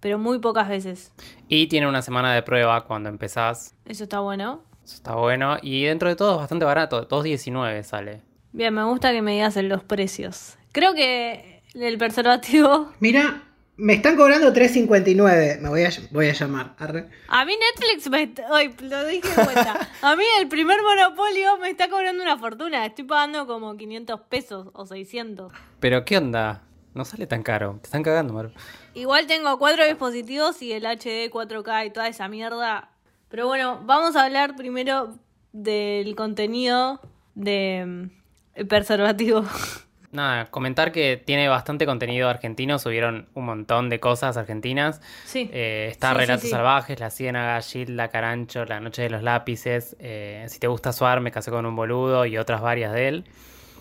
[0.00, 1.12] Pero muy pocas veces.
[1.48, 3.74] Y tiene una semana de prueba cuando empezás.
[3.84, 4.62] Eso está bueno.
[4.82, 5.58] Eso está bueno.
[5.60, 7.06] Y dentro de todo es bastante barato.
[7.06, 8.22] 2.19 sale.
[8.52, 10.56] Bien, me gusta que me digas en los precios.
[10.72, 12.90] Creo que el preservativo...
[13.00, 13.42] Mira,
[13.80, 15.58] me están cobrando 3.59.
[15.60, 16.74] Me voy a, voy a llamar.
[16.78, 17.08] Arre.
[17.28, 18.32] A mí Netflix me...
[18.50, 19.88] Ay, lo dije de vuelta.
[20.02, 22.84] A mí el primer monopolio me está cobrando una fortuna.
[22.84, 25.52] Estoy pagando como 500 pesos o 600.
[25.80, 26.62] Pero ¿qué onda?
[26.94, 27.78] No sale tan caro.
[27.80, 28.52] Te están cagando, Maru.
[28.94, 32.90] Igual tengo cuatro dispositivos y el HD 4K y toda esa mierda.
[33.28, 35.16] Pero bueno, vamos a hablar primero
[35.52, 37.00] del contenido
[37.34, 38.10] de mm,
[38.54, 39.44] el preservativo.
[40.12, 42.80] Nada, comentar que tiene bastante contenido argentino.
[42.80, 45.00] Subieron un montón de cosas argentinas.
[45.24, 45.48] Sí.
[45.52, 46.48] Eh, está Sí, Relatos sí.
[46.48, 49.96] Salvajes, La Ciénaga, Gilda, Carancho, La Noche de los Lápices.
[50.00, 53.24] eh, si te gusta Suar, Me casé con un boludo y otras varias de él.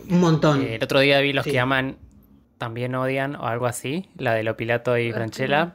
[0.07, 0.61] Un montón.
[0.61, 1.51] Eh, el otro día vi Los Sí.
[1.51, 1.97] que aman
[2.59, 5.73] también odian o algo así, la de Lopilato y Franchella.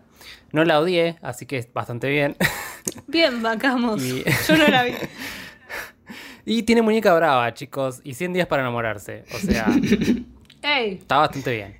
[0.52, 2.36] No la odié, así que es bastante bien.
[3.08, 4.02] Bien, vacamos.
[4.04, 4.92] Y- Yo no la vi.
[6.44, 9.24] y tiene muñeca brava, chicos, y 100 días para enamorarse.
[9.34, 9.66] O sea,
[10.64, 11.78] Ey, está bastante bien.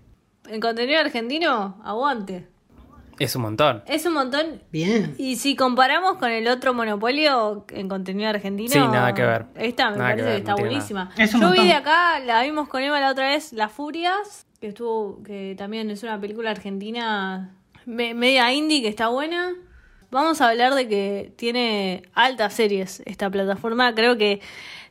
[0.49, 2.47] en contenido argentino, aguante.
[3.18, 3.83] Es un montón.
[3.87, 4.61] Es un montón.
[4.73, 5.14] Bien.
[5.18, 8.70] Y si comparamos con el otro monopolio en contenido argentino.
[8.70, 9.47] Sí, nada que ver.
[9.55, 11.05] Esta me Nada parece que, ver, está no buenísima.
[11.05, 11.14] nada.
[11.25, 14.47] Es un Yo vi de acá, la vimos con Emma la otra vez, Las Furias,
[14.61, 17.55] que estuvo, que también es una película argentina
[17.87, 19.53] me- media indie que está buena.
[20.11, 23.94] Vamos a hablar de que tiene altas series esta plataforma.
[23.94, 24.40] Creo que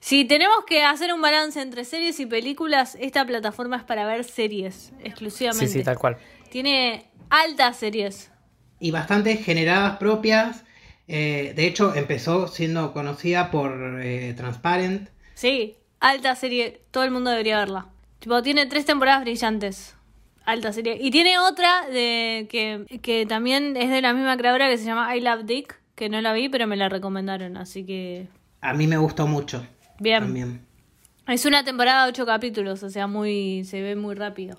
[0.03, 4.25] si tenemos que hacer un balance entre series y películas, esta plataforma es para ver
[4.25, 5.67] series exclusivamente.
[5.67, 6.17] Sí, sí, tal cual.
[6.49, 8.29] Tiene altas series.
[8.81, 10.65] y bastante generadas propias.
[11.07, 15.07] Eh, de hecho, empezó siendo conocida por eh, Transparent.
[15.35, 17.87] Sí, alta serie, todo el mundo debería verla.
[18.19, 19.95] Tipo, tiene tres temporadas brillantes.
[20.43, 20.97] Alta serie.
[20.99, 25.15] Y tiene otra de que, que también es de la misma creadora que se llama
[25.15, 28.27] I Love Dick, que no la vi, pero me la recomendaron, así que
[28.59, 29.65] A mí me gustó mucho.
[30.03, 30.23] Bien.
[30.23, 30.65] También.
[31.27, 34.57] Es una temporada de ocho capítulos, o sea, muy se ve muy rápido.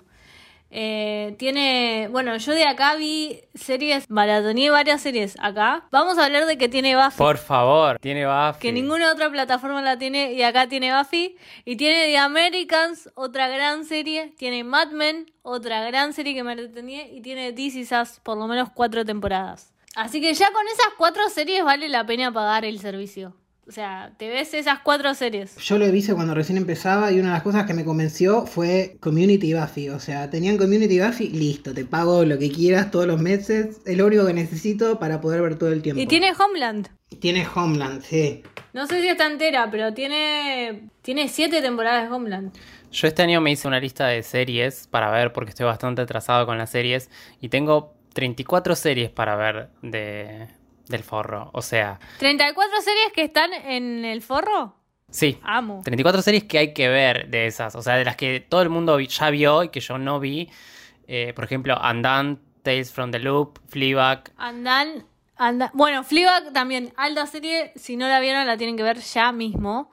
[0.71, 5.87] Eh, tiene, bueno, yo de acá vi series, maratoneé varias series acá.
[5.91, 7.17] Vamos a hablar de que tiene Buffy.
[7.17, 8.59] Por favor, tiene Buffy.
[8.59, 13.47] que ninguna otra plataforma la tiene y acá tiene Buffy y tiene The Americans, otra
[13.47, 17.91] gran serie, tiene Mad Men, otra gran serie que me tenía y tiene This Is
[17.91, 19.71] Us, por lo menos cuatro temporadas.
[19.95, 23.33] Así que ya con esas cuatro series vale la pena pagar el servicio.
[23.67, 25.55] O sea, te ves esas cuatro series.
[25.57, 28.97] Yo lo hice cuando recién empezaba y una de las cosas que me convenció fue
[28.99, 29.89] Community Buffy.
[29.89, 33.81] O sea, tenían Community Buffy, listo, te pago lo que quieras todos los meses.
[33.85, 35.99] Es lo único que necesito para poder ver todo el tiempo.
[35.99, 36.89] Y tiene Homeland.
[37.19, 38.43] Tiene Homeland, sí.
[38.73, 42.51] No sé si está entera, pero tiene tiene siete temporadas de Homeland.
[42.91, 46.45] Yo este año me hice una lista de series para ver porque estoy bastante atrasado
[46.45, 47.09] con las series
[47.41, 50.47] y tengo 34 series para ver de,
[50.87, 51.49] del forro.
[51.53, 54.75] O sea, 34 series que están en el forro.
[55.09, 55.39] sí.
[55.43, 55.81] Amo.
[55.83, 57.75] 34 series que hay que ver de esas.
[57.75, 60.49] O sea, de las que todo el mundo ya vio y que yo no vi.
[61.07, 64.31] Eh, por ejemplo, Undone, Tales from the Loop, Fleabag.
[64.37, 65.69] Andan, andan.
[65.73, 67.71] Bueno, Fleabag también, alta serie.
[67.75, 69.91] Si no la vieron, la tienen que ver ya mismo.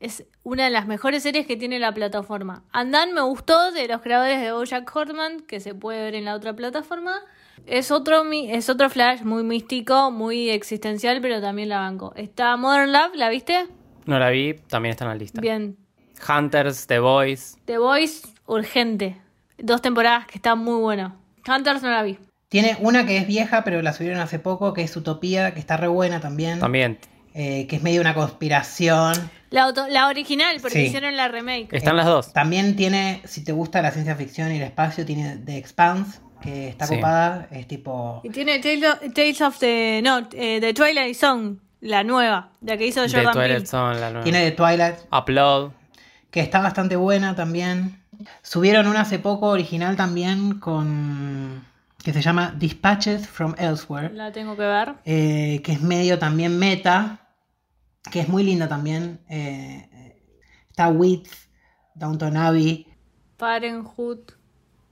[0.00, 2.64] Es una de las mejores series que tiene la plataforma.
[2.72, 6.34] Andan me gustó de los creadores de BoJack Horseman, que se puede ver en la
[6.34, 7.20] otra plataforma.
[7.66, 12.12] Es otro, es otro flash muy místico, muy existencial, pero también la banco.
[12.16, 13.66] Está Modern Love, ¿la viste?
[14.06, 15.40] No la vi, también está en la lista.
[15.40, 15.76] Bien.
[16.28, 17.58] Hunters, The Boys.
[17.66, 19.16] The Voice, urgente.
[19.58, 21.16] Dos temporadas que está muy bueno.
[21.46, 22.18] Hunters no la vi.
[22.48, 25.76] Tiene una que es vieja, pero la subieron hace poco, que es Utopía, que está
[25.76, 26.58] re buena también.
[26.60, 26.98] También.
[27.34, 29.14] Eh, que es medio una conspiración.
[29.50, 30.86] La, auto- la original, porque Sí.
[30.86, 31.68] hicieron la remake.
[31.72, 32.32] Están las dos.
[32.32, 36.68] También tiene, si te gusta la ciencia ficción y el espacio, tiene The Expanse, que
[36.68, 36.96] está Sí.
[36.96, 37.48] copada.
[37.50, 38.20] Es tipo.
[38.24, 40.00] Y tiene Tales of, Tales of the.
[40.02, 43.66] No, eh, The Twilight Zone, la nueva, la que hizo The Jordan Twilight Peele.
[43.66, 44.24] Zone, la nueva.
[44.24, 45.72] Tiene The Twilight, Upload.
[46.30, 48.02] que está bastante buena también.
[48.42, 51.64] Subieron una hace poco original también con.
[52.02, 54.10] que se llama Dispatches from Elsewhere.
[54.14, 54.94] La tengo que ver.
[55.04, 57.28] eh, que es medio también meta,
[58.10, 59.20] que es muy linda también.
[59.28, 60.16] eh,
[60.70, 61.48] está Wits,
[61.94, 62.86] Downton Abbey,
[63.36, 64.18] Parenthood.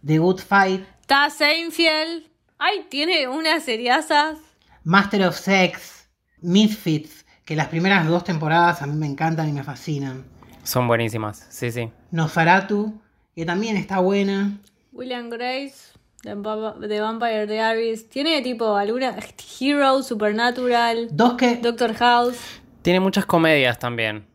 [0.04, 2.24] The Good Fight, Está Seinfeld.
[2.58, 4.38] Ay, tiene unas seriazas.
[4.82, 6.08] Master of Sex,
[6.42, 10.24] Misfits, que las primeras dos temporadas a mí me encantan y me fascinan.
[10.64, 11.46] Son buenísimas.
[11.48, 11.92] Sí, sí.
[12.10, 13.00] Nosferatu,
[13.36, 14.58] que también está buena.
[14.90, 15.92] William Grace.
[16.22, 18.08] The, Va- The Vampire Diaries.
[18.08, 19.14] Tiene tipo alguna.
[19.60, 21.10] Hero, Supernatural.
[21.12, 22.38] Dos que, Doctor House.
[22.82, 24.26] Tiene muchas comedias también.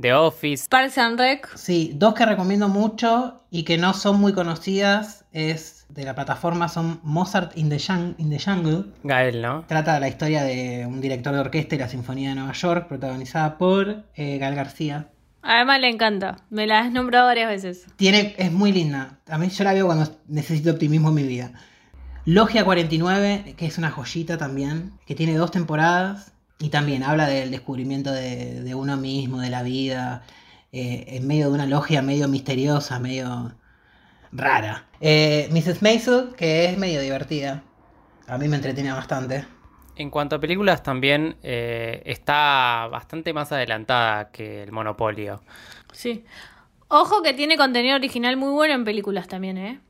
[0.00, 0.66] The Office.
[0.68, 1.56] Parks and Rec.
[1.56, 6.68] sí, dos que recomiendo mucho y que no son muy conocidas es de la plataforma
[6.68, 8.86] son Mozart in the, Jung- in the Jungle.
[9.04, 9.64] Gael, ¿no?
[9.66, 12.88] Trata de la historia de un director de orquesta y la Sinfonía de Nueva York,
[12.88, 15.08] protagonizada por eh, Gal García.
[15.42, 16.38] Además le encanta.
[16.50, 17.86] Me la has nombrado varias veces.
[17.96, 19.18] Tiene, es muy linda.
[19.28, 21.52] A mí yo la veo cuando necesito optimismo en mi vida.
[22.24, 27.52] Logia 49, que es una joyita también, que tiene dos temporadas y también habla del
[27.52, 30.22] descubrimiento de, de uno mismo, de la vida,
[30.72, 33.54] eh, en medio de una logia medio misteriosa, medio
[34.36, 34.86] rara.
[35.00, 35.82] Eh, Mrs.
[35.82, 37.62] Maisel, que es medio divertida.
[38.26, 39.46] A mí me entretiene bastante.
[39.96, 45.42] En cuanto a películas, también eh, está bastante más adelantada que el Monopolio.
[45.92, 46.24] Sí.
[46.88, 49.80] Ojo que tiene contenido original muy bueno en películas también, ¿eh?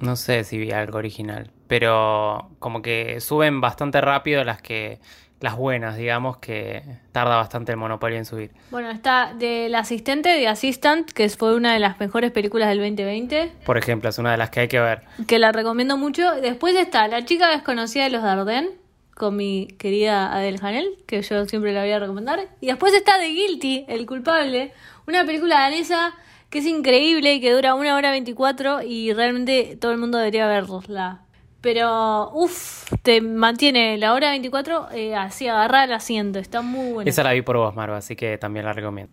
[0.00, 5.00] No sé si vi algo original, pero como que suben bastante rápido las que
[5.40, 8.50] las buenas, digamos que tarda bastante el Monopolio en subir.
[8.70, 13.52] Bueno, está del asistente de Assistant, que fue una de las mejores películas del 2020,
[13.64, 15.02] Por ejemplo, es una de las que hay que ver.
[15.26, 16.32] que la recomiendo mucho.
[16.40, 18.70] Después está La chica desconocida de los Dardenne,
[19.14, 22.40] con mi querida Adele Hanel, que yo siempre la voy a recomendar.
[22.60, 24.72] Y después está The Guilty, El culpable,
[25.06, 26.14] una película danesa
[26.50, 30.46] que es increíble y que dura una hora 24 y realmente todo el mundo debería
[30.46, 31.20] verla.
[31.60, 37.10] Pero, uff, te mantiene la hora 24 eh, así agarrada al asiento, está muy buena.
[37.10, 39.12] Esa la vi por vos, Marva, así que también la recomiendo.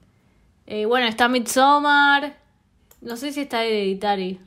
[0.68, 2.36] Eh, bueno, está Midsommar.
[3.02, 4.40] No sé si está Hereditary.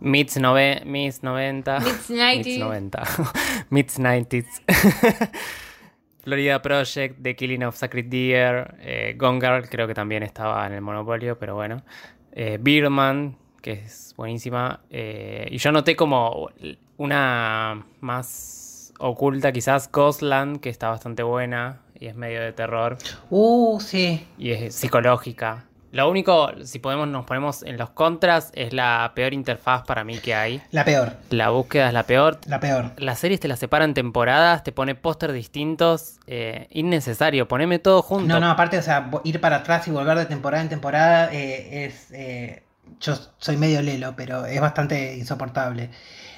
[0.00, 1.80] Mids, nove Mids 90.
[1.80, 2.48] Mids 90.
[2.48, 3.02] Mids 90.
[3.70, 4.46] Mids 90s.
[6.22, 10.74] Florida Project, The Killing of Sacred Deer, eh, Gone Girl, creo que también estaba en
[10.74, 11.82] el Monopolio, pero bueno.
[12.32, 14.80] Eh, Birdman, que es buenísima.
[14.90, 16.50] eh, y yo noté como
[17.04, 22.98] una más oculta, quizás Ghostland, que está bastante buena y es medio de terror
[23.30, 24.26] Uh, sí.
[24.38, 25.64] y es psicológica.
[25.92, 30.18] Lo único, si podemos, nos ponemos en los contras, es la peor interfaz para mí
[30.18, 30.62] que hay.
[30.70, 32.38] La peor, La búsqueda es la peor.
[32.46, 32.92] la peor.
[32.98, 36.20] Las series te las separan temporadas, te pone póster distintos.
[36.26, 38.28] eh, innecesario, poneme todo junto.
[38.34, 41.86] No, no, aparte, o sea, ir para atrás y volver de temporada en temporada eh,
[41.86, 42.10] es...
[42.12, 42.62] eh,
[43.00, 45.90] yo soy medio lelo, pero es bastante insoportable.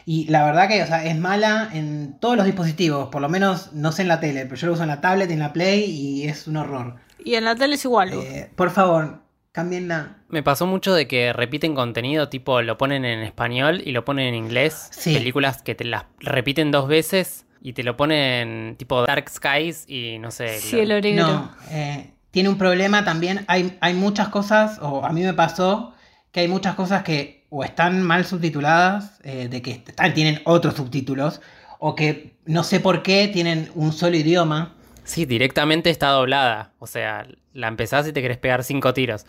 [0.07, 3.73] Y la verdad que, o sea, es mala en todos los dispositivos, por lo menos
[3.73, 5.85] no sé en la tele, pero yo lo uso en la tablet, en la Play
[5.85, 6.97] y es un horror.
[7.25, 8.13] Y en la tele es igual.
[8.15, 9.23] Eh, por favor,
[9.53, 10.17] cámbienla.
[10.29, 14.29] Me pasó mucho de que repiten contenido, tipo lo ponen en español y lo ponen
[14.29, 14.89] en inglés.
[14.91, 15.15] Sí.
[15.15, 20.19] Películas que te las repiten dos veces y te lo ponen tipo Dark Skies y
[20.19, 20.59] no sé.
[20.59, 21.27] Cielo lo- negro.
[21.27, 23.45] No, eh, tiene un problema también.
[23.47, 25.95] Hay, hay muchas cosas, o a mí me pasó,
[26.33, 30.75] que hay muchas cosas que o están mal subtituladas, eh, de que están, tienen otros
[30.75, 31.43] subtítulos,
[31.79, 34.73] o que no sé por qué tienen un solo idioma.
[35.05, 36.73] Sí, directamente está doblada.
[36.79, 39.27] O sea, la empezás y te querés pegar cinco tiros.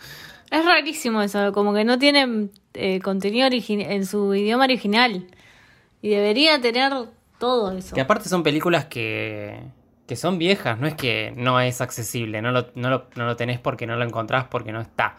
[0.50, 5.26] Es rarísimo eso, como que no tienen eh, contenido en su idioma original.
[6.00, 6.94] Y debería tener
[7.38, 7.94] todo eso.
[7.94, 9.60] Que aparte son películas que,
[10.06, 13.36] que son viejas, no es que no es accesible, no lo, no, lo, no lo
[13.36, 15.16] tenés porque no lo encontrás porque no está.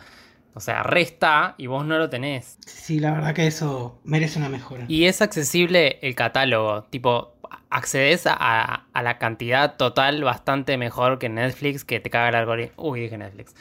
[0.55, 2.57] O sea, resta y vos no lo tenés.
[2.65, 4.85] Sí, la verdad que eso merece una mejora.
[4.87, 7.35] Y es accesible el catálogo, tipo,
[7.69, 12.73] accedes a, a la cantidad total bastante mejor que Netflix, que te caga el algoritmo.
[12.83, 13.53] Uy, dije Netflix.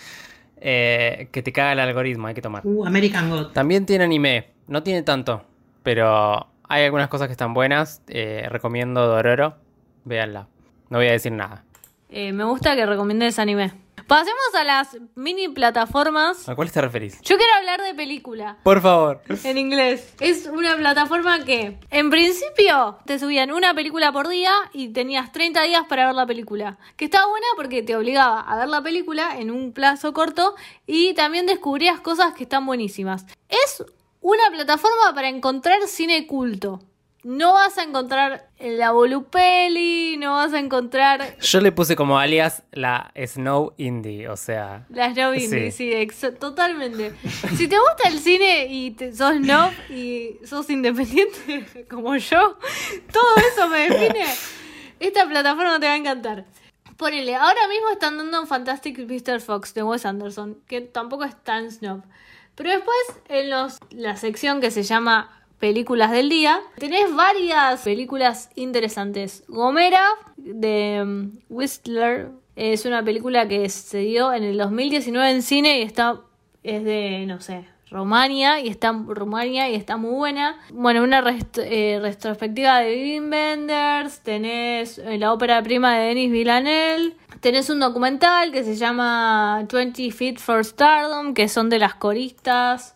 [0.57, 2.63] Eh, que te caga el algoritmo, hay que tomar.
[2.65, 3.47] Uh, American God.
[3.49, 5.43] También tiene anime, no tiene tanto,
[5.83, 8.03] pero hay algunas cosas que están buenas.
[8.07, 9.57] eh, recomiendo Dororo,
[10.05, 10.47] véanla.
[10.91, 11.65] No voy a decir nada.
[12.09, 13.73] Eh, me gusta que recomiendes anime.
[14.07, 16.47] Pasemos a las mini plataformas.
[16.47, 17.23] ¿A cuál te referís?
[17.23, 18.59] Yo quiero hablar de película.
[18.63, 19.23] Por favor.
[19.45, 20.13] En inglés.
[20.21, 25.63] Es una plataforma que, en principio, te subían una película por día y tenías 30
[25.63, 26.79] días para ver la película.
[26.97, 30.55] Que estaba buena porque te obligaba a ver la película en un plazo corto
[30.87, 33.25] y también descubrías cosas que están buenísimas.
[33.49, 33.85] Es
[34.21, 36.83] una plataforma para encontrar cine culto.
[37.25, 42.63] No vas a encontrar la Volupeli, no vas a encontrar Yo le puse como alias
[42.73, 44.85] la Snow Indie, o sea.
[44.91, 46.09] Las Snob Indie, Sí.
[46.11, 47.15] sí, totalmente.
[47.57, 52.59] Si te gusta el cine y te- sos snob y sos independiente como yo,
[53.13, 54.25] todo eso me define.
[55.01, 56.45] Esta plataforma te va a encantar.
[56.97, 59.41] Ponele, ahora mismo están dando Fantastic Mr.
[59.41, 62.03] Fox de Wes Anderson, que tampoco es tan snob.
[62.55, 62.97] Pero después,
[63.29, 69.45] en los, la sección que se llama Películas del Día, tenés varias películas interesantes.
[69.49, 70.05] Gomera,
[70.37, 75.83] de um, Whistler, es una película que se dio en el 2019 en cine y
[75.83, 76.21] está,
[76.63, 80.61] es de, no sé, Rumania y está Rumania y está muy buena.
[80.71, 81.25] Bueno, una
[81.57, 87.81] eh, retrospectiva de Wim Wenders, tenés eh, la ópera prima de Denis Villanelle, tenés un
[87.81, 92.94] documental que se llama 20 Feet for Stardom, que son de las coristas.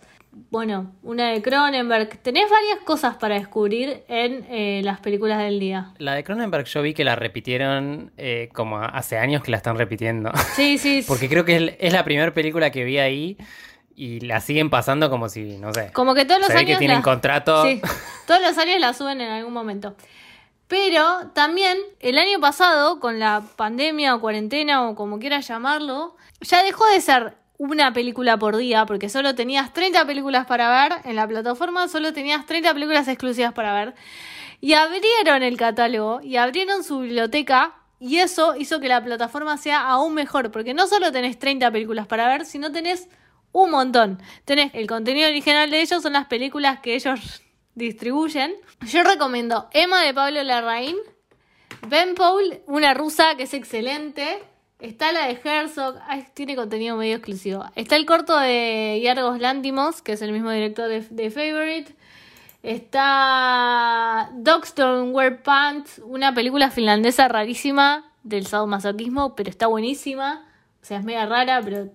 [0.51, 2.19] Bueno, una de Cronenberg.
[2.23, 5.93] Tenés varias cosas para descubrir en eh, las películas del día.
[5.99, 9.77] La de Cronenberg yo vi que la repitieron eh, como hace años que la están
[9.77, 10.31] repitiendo.
[10.55, 11.05] Sí, sí.
[11.09, 13.37] Porque creo que es, la primera película que vi ahí
[13.95, 15.91] y la siguen pasando como si, no sé.
[15.93, 16.73] Como que todos los Se ve años.
[16.73, 17.65] que tienen la- contrato.
[17.65, 17.81] Sí,
[18.27, 19.97] todos los años la suben en algún momento.
[20.69, 26.63] Pero también el año pasado, con la pandemia o cuarentena o como quieras llamarlo, ya
[26.63, 31.17] dejó de ser una película por día, porque solo tenías 30 películas para ver en
[31.17, 33.95] la plataforma, solo tenías 30 películas exclusivas para ver.
[34.61, 39.89] Y abrieron el catálogo y abrieron su biblioteca y eso hizo que la plataforma sea
[39.89, 43.09] aún mejor, porque no solo tenés 30 películas para ver, sino tenés
[43.51, 44.23] un montón.
[44.45, 47.43] Tenés el contenido original de ellos, son las películas que ellos
[47.75, 48.55] distribuyen.
[48.87, 50.97] Yo recomiendo Emma de Pablo Larraín,
[51.89, 54.43] Ben Paul, una rusa que es excelente.
[54.79, 55.97] Está la de Herzog,
[56.35, 57.65] tiene contenido medio exclusivo.
[57.75, 61.97] Está el corto de Yargos Lantimos, que es el mismo director de, de Favorite.
[62.63, 70.47] Está Dogs Don't Wear Pants, una película finlandesa rarísima del sadomasoquismo, pero está buenísima.
[70.81, 71.91] O sea, es media rara, pero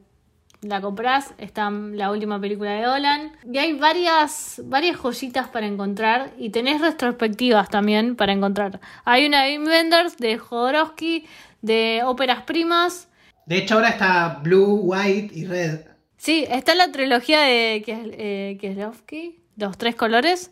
[0.62, 3.32] la compras, está la última película de Dolan.
[3.50, 8.80] Y hay varias, varias joyitas para encontrar y tenés retrospectivas también para encontrar.
[9.06, 11.26] Hay una de Wim Wenders, de Jodorowsky,
[11.64, 13.08] de óperas primas.
[13.48, 15.80] De hecho, ahora está Blue, White y Red.
[16.18, 20.52] Sí, está la trilogía de eh, Kieslowski, los tres colores.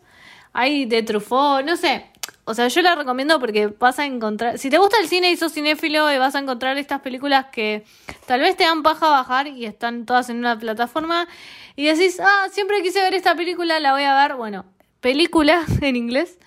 [0.52, 2.06] Hay de Truffaut, no sé.
[2.44, 4.58] O sea, yo la recomiendo porque vas a encontrar.
[4.58, 7.84] Si te gusta el cine y sos cinéfilo, y vas a encontrar estas películas que
[8.26, 11.28] tal vez te dan paja bajar y están todas en una plataforma.
[11.76, 14.36] Y decís, ah, siempre quise ver esta película, la voy a ver.
[14.36, 14.64] Bueno,
[15.00, 16.38] película en inglés.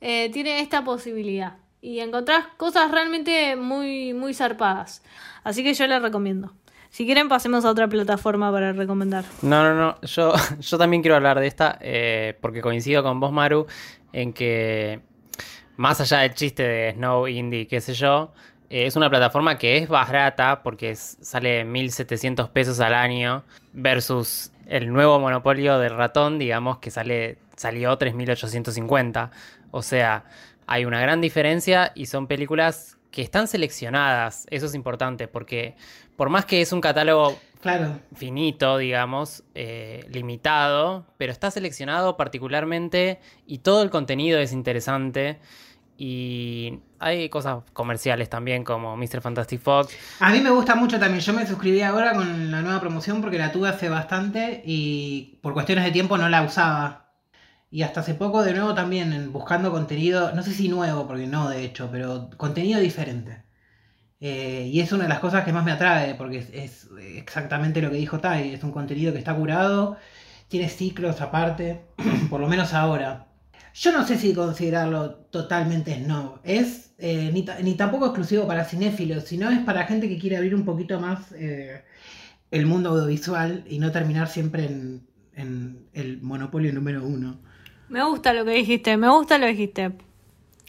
[0.00, 1.54] eh, tiene esta posibilidad.
[1.80, 5.02] Y encontrás cosas realmente muy, muy zarpadas.
[5.44, 6.52] Así que yo la recomiendo.
[6.90, 9.24] Si quieren, pasemos a otra plataforma para recomendar.
[9.42, 10.00] No, no, no.
[10.02, 13.66] Yo, yo también quiero hablar de esta eh, porque coincido con vos, Maru,
[14.12, 15.00] en que
[15.76, 18.32] más allá del chiste de Snow, Indie, qué sé yo,
[18.70, 24.50] eh, es una plataforma que es barata porque es- sale 1.700 pesos al año versus
[24.66, 29.30] el nuevo monopolio del ratón, digamos, que sale salió 3.850.
[29.70, 30.24] O sea,
[30.66, 34.46] hay una gran diferencia y son películas que están seleccionadas.
[34.50, 35.74] Eso es importante porque
[36.16, 37.98] por más que es un catálogo Claro.
[38.14, 45.38] finito, digamos, eh, limitado, pero está seleccionado particularmente y todo el contenido es interesante.
[45.98, 49.22] Y hay cosas comerciales también como Mr.
[49.22, 49.96] Fantastic Fox.
[50.20, 51.20] A mí me gusta mucho también.
[51.20, 55.54] Yo me suscribí ahora con la nueva promoción porque la tuve hace bastante y por
[55.54, 57.05] cuestiones de tiempo no la usaba.
[57.70, 61.48] Y hasta hace poco de nuevo también buscando contenido, no sé si nuevo, porque no
[61.48, 63.44] de hecho, pero contenido diferente.
[64.20, 67.82] Eh, y es una de las cosas que más me atrae, porque es, es exactamente
[67.82, 69.98] lo que dijo Tai, es un contenido que está curado,
[70.48, 71.82] tiene ciclos aparte,
[72.30, 73.28] por lo menos ahora.
[73.74, 79.24] Yo no sé si considerarlo totalmente snob, es eh, ni, ni tampoco exclusivo para cinéfilos,
[79.24, 81.84] sino es para gente que quiere abrir un poquito más eh,
[82.50, 87.40] el mundo audiovisual y no terminar siempre en, en el monopolio número uno.
[87.88, 89.92] Me gusta lo que dijiste, me gusta lo que dijiste.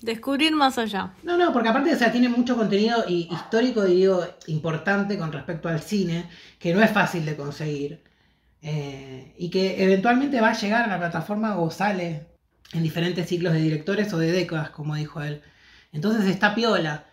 [0.02, 1.14] Descubrir más allá.
[1.24, 5.68] No, no, porque aparte, o sea, tiene mucho contenido y- histórico, digo, importante con respecto
[5.70, 8.04] al cine, que no es fácil de conseguir.
[8.64, 12.26] eh, y que eventualmente va a llegar a la plataforma o sale
[12.74, 15.42] en diferentes ciclos de directores o de décadas, como dijo él.
[15.94, 17.06] Entonces está piola.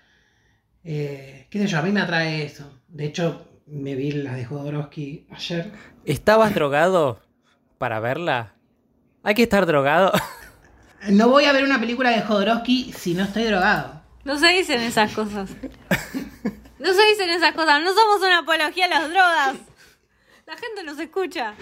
[0.85, 2.81] Eh, qué sé yo, a mí me atrae eso.
[2.89, 5.71] De hecho, me vi las de Jodorowsky ayer.
[6.07, 7.21] ¿Estabas drogado
[7.79, 8.55] para verla?
[9.25, 10.13] Hay que estar drogado.
[11.07, 14.01] No voy a ver una película de Jodorowsky si no estoy drogado.
[14.25, 15.51] No se dicen esas cosas.
[16.79, 17.83] No se dicen esas cosas.
[17.83, 19.55] No somos una apología a las drogas.
[20.47, 21.53] La gente nos escucha.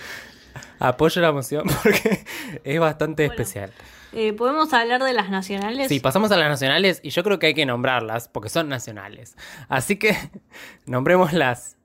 [0.79, 2.25] Apoyo la moción porque
[2.63, 3.33] es bastante Bueno.
[3.43, 3.73] especial.
[4.13, 5.89] Eh, ¿Podemos hablar de las nacionales?
[5.89, 9.35] Sí, pasamos a las nacionales y yo creo que hay que nombrarlas porque son nacionales.
[9.69, 10.17] Así que
[10.87, 11.77] nombrémoslas.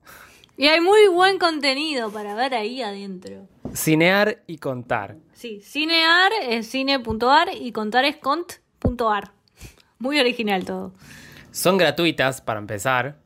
[0.56, 3.48] Y hay muy buen contenido para ver ahí adentro.
[3.74, 5.16] Cinear y contar.
[5.32, 9.32] Sí, cinear es cine.ar y contar es cont.ar.
[9.98, 10.92] Muy original todo.
[11.50, 13.16] Son gratuitas para empezar.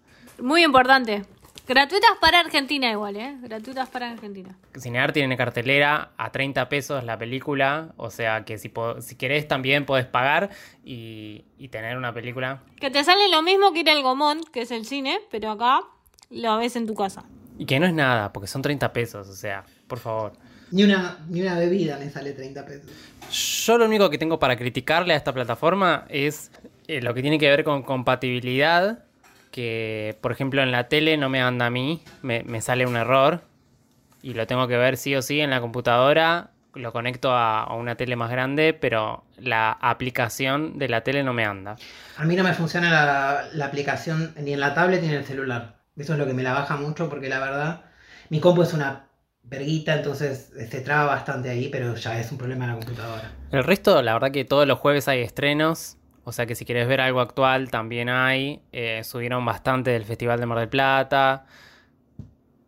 [0.40, 1.24] Muy importante.
[1.66, 3.36] Gratuitas para Argentina igual, ¿eh?
[3.40, 4.58] Gratuitas para Argentina.
[4.76, 9.86] Cinear tiene cartelera a 30 pesos la película, o sea que si, si querés también
[9.86, 10.50] podés pagar
[10.84, 12.62] y, y tener una película.
[12.80, 15.82] Que te sale lo mismo que ir al Gomón, que es el cine, pero acá
[16.30, 17.24] lo ves en tu casa.
[17.58, 20.32] Y que no es nada, porque son 30 pesos, o sea, por favor.
[20.70, 22.90] Ni una, ni una bebida me sale 30 pesos.
[23.30, 26.50] Yo lo único que tengo para criticarle a esta plataforma es
[26.88, 29.04] eh, lo que tiene que ver con compatibilidad,
[29.50, 32.96] que por ejemplo en la tele no me anda a mí, me, me sale un
[32.96, 33.42] error
[34.22, 37.74] y lo tengo que ver sí o sí en la computadora, lo conecto a, a
[37.74, 41.76] una tele más grande, pero la aplicación de la tele no me anda.
[42.16, 45.26] A mí no me funciona la, la aplicación ni en la tablet ni en el
[45.26, 45.76] celular.
[45.98, 47.82] Eso es lo que me la baja mucho porque la verdad,
[48.30, 49.11] mi compu es una
[49.44, 53.32] verguita, entonces se traba bastante ahí, pero ya es un problema en la computadora.
[53.50, 55.98] El resto, la verdad que todos los jueves hay estrenos.
[56.24, 58.60] O sea que si quieres ver algo actual, también hay.
[58.70, 61.46] Eh, subieron bastante del Festival de Mar del Plata.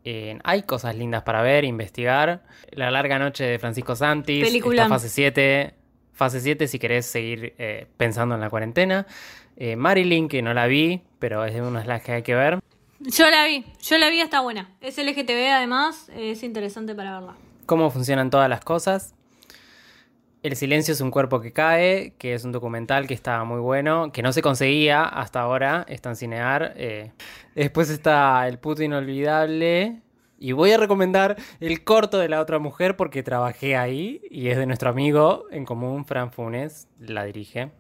[0.05, 2.43] Eh, hay cosas lindas para ver, investigar.
[2.71, 4.45] La larga noche de Francisco Santis.
[4.45, 4.83] Película.
[4.83, 5.75] Está fase 7.
[6.13, 9.07] Fase 7 si querés seguir eh, pensando en la cuarentena.
[9.57, 12.35] Eh, Marilyn, que no la vi, pero es de unas de las que hay que
[12.35, 12.61] ver.
[13.07, 14.71] Yo la vi, yo la vi, está buena.
[14.81, 17.35] Es LGTB además, es interesante para verla.
[17.67, 19.15] cómo funcionan todas las cosas.
[20.43, 24.13] El silencio es un cuerpo que cae, que es un documental que está muy bueno,
[24.13, 26.75] que no se conseguía hasta ahora, está en Cinear.
[26.77, 27.13] eh.
[27.55, 30.01] Después está El puto inolvidable.
[30.39, 34.59] Y voy a recomendar el corto de la otra mujer porque trabajé ahí y es
[34.59, 37.71] de nuestro amigo en común, Fran Funes, la dirige.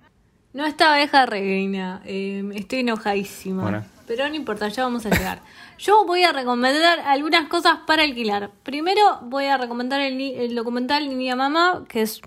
[0.55, 3.63] No está abeja reina, eh, estoy enojadísima.
[3.63, 3.85] Bueno.
[4.07, 5.43] Pero no importa, ya vamos a llegar.
[5.79, 8.51] Yo voy a recomendar algunas cosas para alquilar.
[8.63, 12.21] Primero voy a recomendar el, el documental Niña Mamá, que es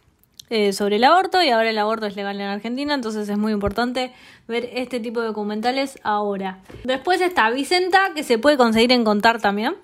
[0.49, 3.53] eh, sobre el aborto, y ahora el aborto es legal en Argentina, entonces es muy
[3.53, 4.11] importante
[4.47, 6.59] ver este tipo de documentales ahora.
[6.83, 9.75] Después está Vicenta, que se puede conseguir en Contar también.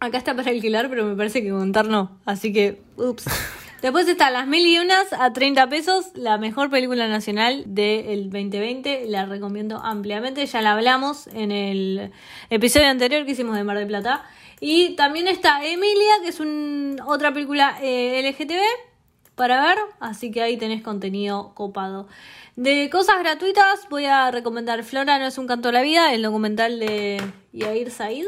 [0.00, 3.24] Acá está para alquilar, pero me parece que Contar no, así que, ups.
[3.84, 9.26] Después está Las Mil y a 30 pesos, la mejor película nacional del 2020, la
[9.26, 12.10] recomiendo ampliamente, ya la hablamos en el
[12.48, 14.24] episodio anterior que hicimos de Mar del Plata.
[14.58, 20.40] Y también está Emilia, que es un, otra película eh, LGTB para ver, así que
[20.40, 22.08] ahí tenés contenido copado.
[22.56, 26.22] De cosas gratuitas voy a recomendar Flora no es un canto a la vida, el
[26.22, 27.22] documental de
[27.52, 28.24] Yair Said.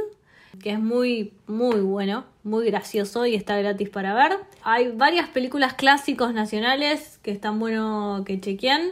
[0.62, 4.38] Que es muy, muy bueno, muy gracioso y está gratis para ver.
[4.62, 8.90] Hay varias películas clásicos nacionales que están bueno que chequean.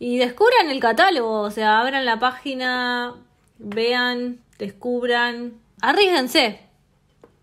[0.00, 3.16] Y descubran el catálogo, o sea, abran la página,
[3.58, 6.60] vean, descubran, arriesguense.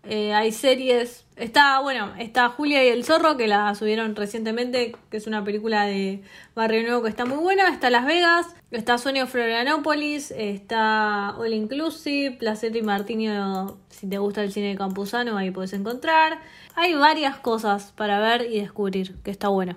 [0.08, 5.16] Eh, hay series, está, bueno, está Julia y el Zorro, que la subieron recientemente, que
[5.16, 6.22] es una película de
[6.54, 7.68] Barrio Nuevo que está muy buena.
[7.70, 14.44] Está Las Vegas, está Sueño Florianópolis, está All Inclusive, Placer y Martinio, si te gusta
[14.44, 16.40] el cine de Campuzano, ahí puedes encontrar.
[16.76, 19.76] Hay varias cosas para ver y descubrir, que está bueno.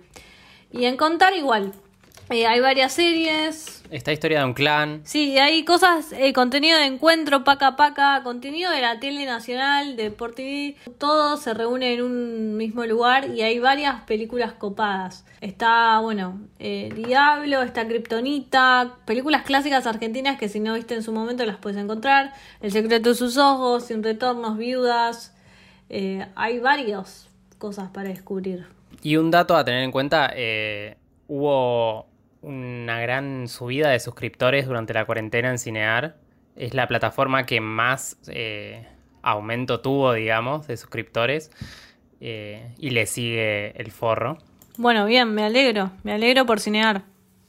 [0.71, 1.73] Y en contar igual,
[2.29, 3.78] eh, hay varias series.
[3.91, 5.01] Esta historia de un clan.
[5.03, 10.07] Sí, hay cosas, eh, contenido de encuentro, paca paca, contenido de la tele nacional, de
[10.07, 10.75] Sport TV.
[10.99, 15.25] Todo se reúne en un mismo lugar y hay varias películas copadas.
[15.41, 21.11] Está, bueno, eh, Diablo, está Kryptonita, películas clásicas argentinas que si no viste en su
[21.11, 22.33] momento las puedes encontrar.
[22.61, 25.35] El secreto de sus ojos, Sin retornos, Viudas.
[25.89, 27.27] Eh, hay varias
[27.57, 28.67] cosas para descubrir.
[29.01, 32.05] Y un dato a tener en cuenta, eh, hubo
[32.41, 36.17] una gran subida de suscriptores durante la cuarentena en Cinear.
[36.55, 38.87] Es la plataforma que más eh,
[39.21, 41.51] aumento tuvo, digamos, de suscriptores.
[42.21, 44.37] eh, y le sigue el forro.
[44.77, 47.03] Bueno, bien, me alegro, me alegro por cinear.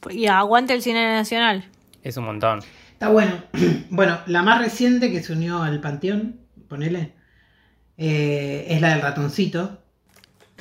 [0.09, 1.65] Y aguante el cine nacional.
[2.03, 2.59] Es un montón.
[2.93, 3.43] Está bueno.
[3.89, 6.39] Bueno, la más reciente que se unió al panteón,
[6.69, 7.13] ponele,
[7.97, 9.80] eh, es la del ratoncito.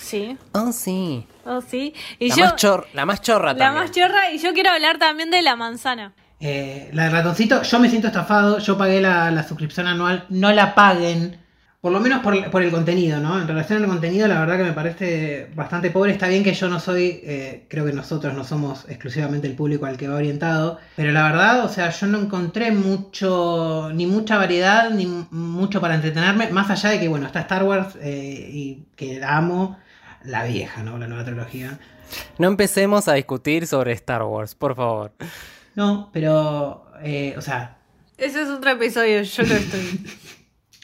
[0.00, 0.36] Sí.
[0.52, 1.26] Oh, sí.
[1.44, 1.94] Oh, sí.
[2.18, 3.84] Y La, yo, más, chor- la más chorra la también.
[3.84, 6.12] más chorra, y yo quiero hablar también de la manzana.
[6.40, 10.50] Eh, la del ratoncito, yo me siento estafado, yo pagué la, la suscripción anual, no
[10.52, 11.36] la paguen,
[11.82, 13.38] por lo menos por, por el contenido, ¿no?
[13.40, 16.68] En relación al contenido, la verdad que me parece bastante pobre, está bien que yo
[16.68, 20.78] no soy, eh, creo que nosotros no somos exclusivamente el público al que va orientado,
[20.96, 25.94] pero la verdad, o sea, yo no encontré mucho, ni mucha variedad, ni mucho para
[25.94, 29.78] entretenerme, más allá de que, bueno, está Star Wars eh, y que la amo,
[30.24, 30.98] la vieja, ¿no?
[30.98, 31.78] La nueva trilogía.
[32.38, 35.12] No empecemos a discutir sobre Star Wars, por favor.
[35.74, 37.78] No, pero, eh, o sea,
[38.16, 40.06] Ese es otro episodio, yo lo estoy.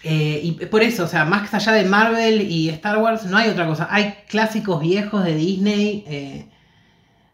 [0.08, 3.48] Eh, y por eso, o sea, más allá de Marvel y Star Wars, no hay
[3.48, 3.88] otra cosa.
[3.90, 6.46] Hay clásicos viejos de Disney, eh,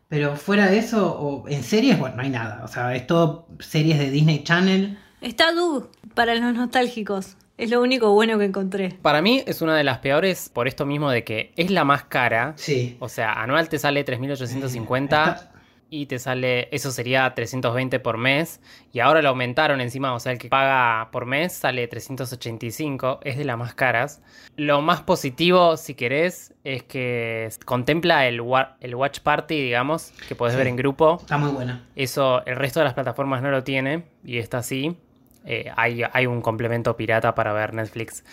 [0.09, 2.62] pero fuera de eso, o en series, bueno, no hay nada.
[2.64, 4.96] O sea, es todo series de Disney Channel.
[5.20, 7.36] Está Doug para los nostálgicos.
[7.62, 8.90] Es lo único bueno que encontré.
[9.02, 12.04] Para mí es una de las peores por esto mismo de que es la más
[12.04, 12.54] cara.
[12.56, 12.96] Sí.
[13.00, 15.48] O sea, anual te sale 3.850 Está-
[15.94, 18.60] y te sale, eso sería 320 por mes.
[18.92, 23.36] Y ahora lo aumentaron encima, o sea, el que paga por mes sale 385, es
[23.36, 24.22] de las más caras.
[24.56, 30.34] Lo más positivo, si querés, es que contempla el, wa- el Watch Party, digamos, que
[30.34, 30.58] podés Sí.
[30.58, 31.18] ver en grupo.
[31.20, 31.84] Está muy buena.
[31.94, 34.96] Eso, el resto de las plataformas no lo tiene y está así.
[35.45, 38.24] Eh, hay, hay un complemento pirata para ver Netflix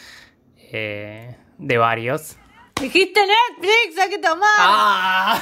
[0.58, 2.38] eh, de varios.
[2.80, 4.50] Dijiste Netflix, hay que tomar.
[4.58, 5.42] ¡Ah!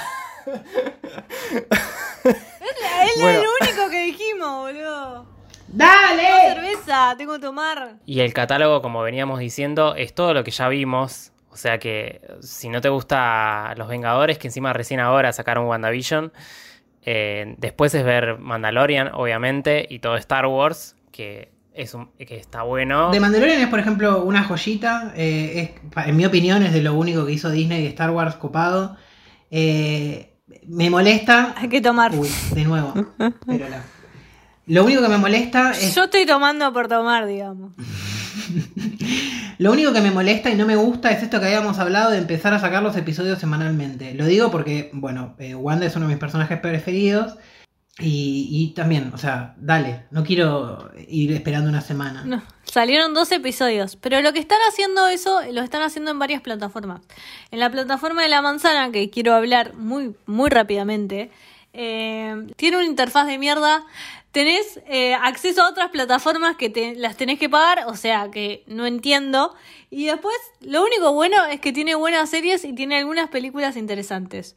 [2.26, 3.43] es bueno.
[3.43, 5.28] lo único que dijimos, boludo.
[5.68, 6.53] ¡Dale!
[6.53, 7.97] Cerveza, tengo que tomar.
[8.05, 11.32] Y el catálogo, como veníamos diciendo, es todo lo que ya vimos.
[11.51, 16.32] O sea que si no te gusta Los Vengadores, que encima recién ahora sacaron WandaVision,
[17.03, 22.63] eh, después es ver Mandalorian, obviamente, y todo Star Wars, que, es un, que está
[22.63, 23.11] bueno.
[23.11, 25.13] The Mandalorian es, por ejemplo, una joyita.
[25.15, 28.36] eh, es, en mi opinión, es de lo único que hizo Disney y Star Wars
[28.36, 28.97] copado.
[29.51, 30.34] Eh,
[30.67, 31.53] me molesta.
[31.57, 32.13] Hay que tomar.
[32.15, 32.93] Uy, de nuevo.
[33.45, 33.84] Pero la-
[34.65, 35.95] Lo único que me molesta es.
[35.95, 37.73] Yo estoy tomando por tomar, digamos.
[39.59, 42.17] Lo único que me molesta y no me gusta es esto que habíamos hablado de
[42.19, 44.13] empezar a sacar los episodios semanalmente.
[44.13, 47.36] Lo digo porque, bueno, eh, Wanda es uno de mis personajes preferidos.
[47.99, 52.23] Y, y también, o sea, dale, no quiero ir esperando una semana.
[52.25, 56.41] No, salieron dos episodios, pero lo que están haciendo eso, lo están haciendo en varias
[56.41, 57.01] plataformas.
[57.49, 61.31] En la plataforma de la manzana, que quiero hablar muy, muy rápidamente,
[61.73, 63.85] eh, tiene una interfaz de mierda.
[64.31, 68.63] Tenés eh, acceso a otras plataformas que te, las tenés que pagar, o sea que
[68.67, 69.55] no entiendo.
[69.89, 74.55] Y después, lo único bueno es que tiene buenas series y tiene algunas películas interesantes.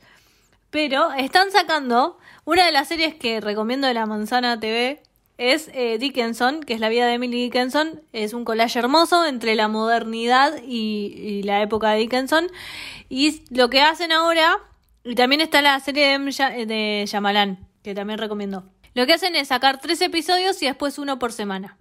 [0.70, 5.02] Pero están sacando una de las series que recomiendo de la Manzana TV
[5.40, 8.02] es eh, Dickinson, que es la vida de Emily Dickinson.
[8.12, 12.48] Es un collage hermoso entre la modernidad y, la época de Dickinson.
[13.08, 14.58] Y lo que hacen ahora,
[15.02, 18.64] y también está la serie de, de que también recomiendo.
[18.94, 21.78] Lo que hacen es sacar tres episodios y después uno por semana.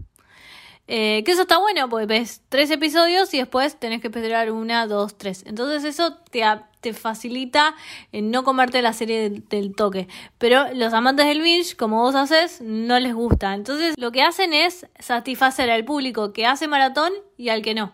[0.91, 4.87] Eh, que eso está bueno, porque ves tres episodios y después tenés que esperar una,
[4.87, 5.43] dos, tres.
[5.45, 6.41] Entonces eso te,
[6.81, 7.75] te facilita
[8.11, 10.07] en no comerte la serie del, del, toque.
[10.39, 13.53] Pero los amantes del binge, como vos haces, no les gusta.
[13.53, 17.93] Entonces lo que hacen es satisfacer al público que hace maratón y al que no.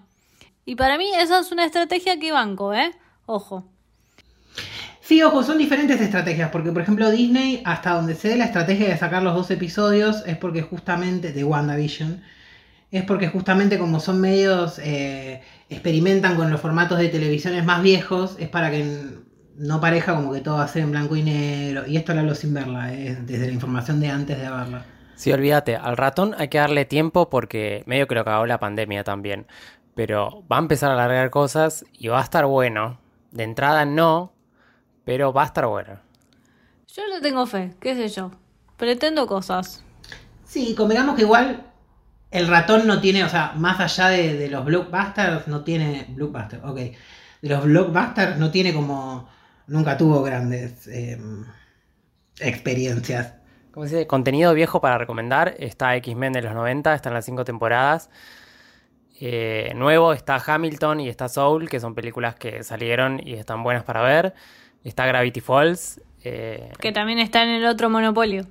[0.65, 2.91] Y para mí eso es una estrategia que banco, ¿eh?
[3.25, 3.65] Ojo.
[5.01, 8.87] Sí, ojo, son diferentes estrategias, porque por ejemplo Disney, hasta donde se dé la estrategia
[8.87, 12.23] de sacar los dos episodios, es porque justamente, de WandaVision,
[12.91, 18.35] es porque justamente como son medios, eh, experimentan con los formatos de televisiones más viejos,
[18.39, 19.03] es para que
[19.57, 21.85] no pareja como que todo va a ser en blanco y negro.
[21.87, 24.85] Y esto lo hablo sin verla, eh, desde la información de antes de verla.
[25.15, 29.03] Sí, olvídate, al ratón hay que darle tiempo porque medio que lo cagó la pandemia
[29.03, 29.47] también.
[29.95, 32.99] Pero va a empezar a alargar cosas y va a estar bueno.
[33.31, 34.33] De entrada no,
[35.05, 35.99] pero va a estar bueno.
[36.93, 38.31] Yo le tengo fe, qué sé yo.
[38.77, 39.83] Pretendo cosas.
[40.43, 41.63] Sí, convengamos que igual
[42.35, 46.05] el ratón no tiene, o sea, más allá de, de los blockbusters, no tiene.
[46.09, 46.75] Blockbusters, ok.
[46.75, 49.29] De los blockbusters no tiene como.
[49.67, 51.17] Nunca tuvo grandes eh,
[52.39, 53.33] experiencias.
[53.71, 55.55] Como dice, contenido viejo para recomendar.
[55.59, 58.09] Está X-Men de los 90, están las cinco temporadas.
[59.19, 63.83] Eh, nuevo está Hamilton y está Soul, que son películas que salieron y están buenas
[63.83, 64.33] para ver.
[64.83, 66.01] Está Gravity Falls.
[66.23, 68.45] Eh, que también está en el otro monopolio.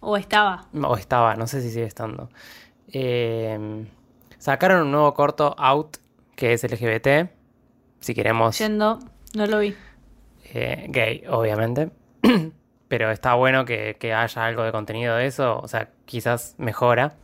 [0.00, 0.66] O estaba.
[0.82, 2.30] O estaba, no sé si sigue estando.
[2.92, 3.86] Eh,
[4.38, 5.98] sacaron un nuevo corto, Out,
[6.34, 7.30] que es LGBT.
[8.00, 8.58] Si queremos.
[8.58, 8.98] Yendo,
[9.34, 9.74] no lo vi.
[10.52, 11.90] Eh, gay, obviamente.
[12.88, 15.60] Pero está bueno que, que, haya algo de contenido de eso.
[15.60, 17.14] O sea, quizás mejora.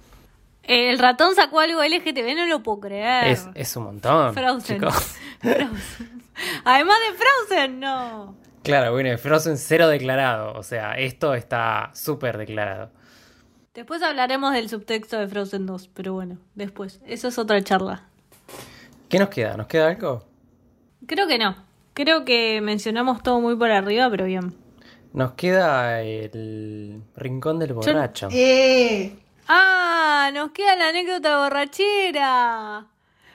[0.63, 3.27] El ratón sacó algo LGTB, no lo puedo creer.
[3.29, 4.35] Es, es un montón.
[4.35, 4.81] Frozen.
[5.41, 6.23] Frozen.
[6.65, 8.37] Además de Frozen, no.
[8.63, 10.53] Claro, bueno, Frozen cero declarado.
[10.55, 12.91] O sea, esto está súper declarado.
[13.77, 16.99] Después hablaremos del subtexto de Frozen 2, pero bueno, después.
[17.07, 18.05] Eso es otra charla.
[19.11, 19.55] ¿Qué nos queda?
[19.59, 20.25] ¿Nos queda algo?
[21.07, 21.55] Creo que no.
[21.93, 24.55] Creo que mencionamos todo muy por arriba, pero bien.
[25.13, 28.31] Nos queda el rincón del borracho.
[28.31, 28.37] Yo...
[28.39, 29.15] Eh.
[29.47, 32.87] Ah, nos queda la anécdota borrachera.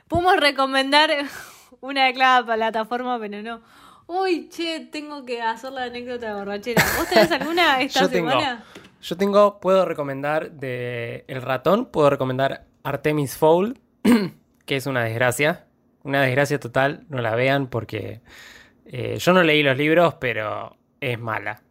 [0.08, 1.12] Podemos recomendar
[1.82, 3.62] una de cada plataforma, pero no.
[4.08, 6.84] Uy, che, tengo que hacer la anécdota borrachera.
[6.98, 8.66] ¿Vos tenés alguna esta yo semana?
[8.74, 13.80] Tengo, yo tengo, puedo recomendar de El Ratón, puedo recomendar Artemis Fowl,
[14.66, 15.66] que es una desgracia.
[16.04, 18.22] Una desgracia total, no la vean porque
[18.86, 21.62] eh, yo no leí los libros, pero es mala.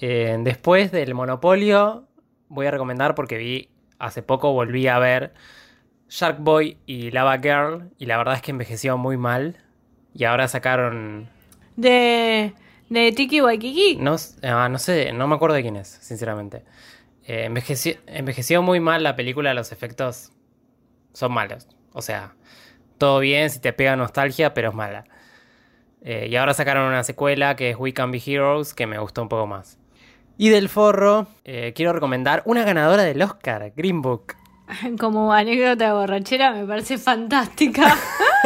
[0.00, 2.06] Eh, después del Monopolio,
[2.48, 3.68] voy a recomendar porque vi
[3.98, 5.34] hace poco, volví a ver
[6.08, 9.56] Shark Boy y Lava Girl, y la verdad es que envejeció muy mal.
[10.14, 11.28] Y ahora sacaron.
[11.76, 12.54] De.
[12.88, 13.96] ¿De Tiki Waikiki?
[13.96, 16.64] No, ah, no sé, no me acuerdo de quién es, sinceramente.
[17.24, 20.32] Eh, envejeció, envejeció muy mal la película, los efectos
[21.12, 21.68] son malos.
[21.92, 22.34] O sea,
[22.96, 25.04] todo bien si te pega nostalgia, pero es mala.
[26.02, 29.22] Eh, y ahora sacaron una secuela que es We Can Be Heroes, que me gustó
[29.22, 29.78] un poco más.
[30.38, 34.34] Y del forro, eh, quiero recomendar una ganadora del Oscar, Green Book.
[34.98, 37.94] Como anécdota de borrachera, me parece fantástica.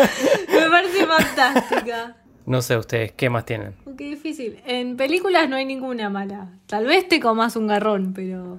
[0.49, 2.17] me parece fantástica.
[2.45, 3.75] No sé ustedes, ¿qué más tienen?
[3.97, 4.61] Qué difícil.
[4.67, 6.49] En películas no hay ninguna mala.
[6.67, 8.59] Tal vez te comas un garrón, pero.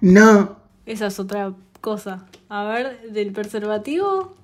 [0.00, 0.56] No.
[0.86, 2.26] Esa es otra cosa.
[2.48, 4.34] A ver, del preservativo.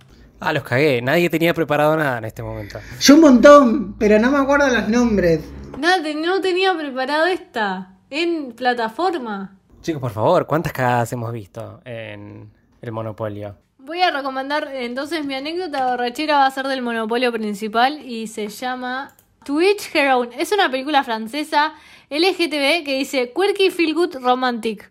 [0.41, 1.01] Ah, los cagué.
[1.01, 2.79] Nadie tenía preparado nada en este momento.
[3.01, 5.41] Yo un montón, pero no me acuerdo los nombres.
[5.79, 7.97] Nada, no tenía preparado esta.
[8.11, 9.57] En plataforma.
[9.81, 13.57] Chicos, por favor, ¿cuántas cagadas hemos visto en el Monopolio?
[13.85, 18.49] Voy a recomendar, entonces mi anécdota borrachera va a ser del monopolio principal y se
[18.49, 19.15] llama
[19.45, 20.25] Twitch Hero.
[20.39, 21.75] Es una película francesa
[22.09, 24.91] LGTB que dice Quirky Feel Good Romantic.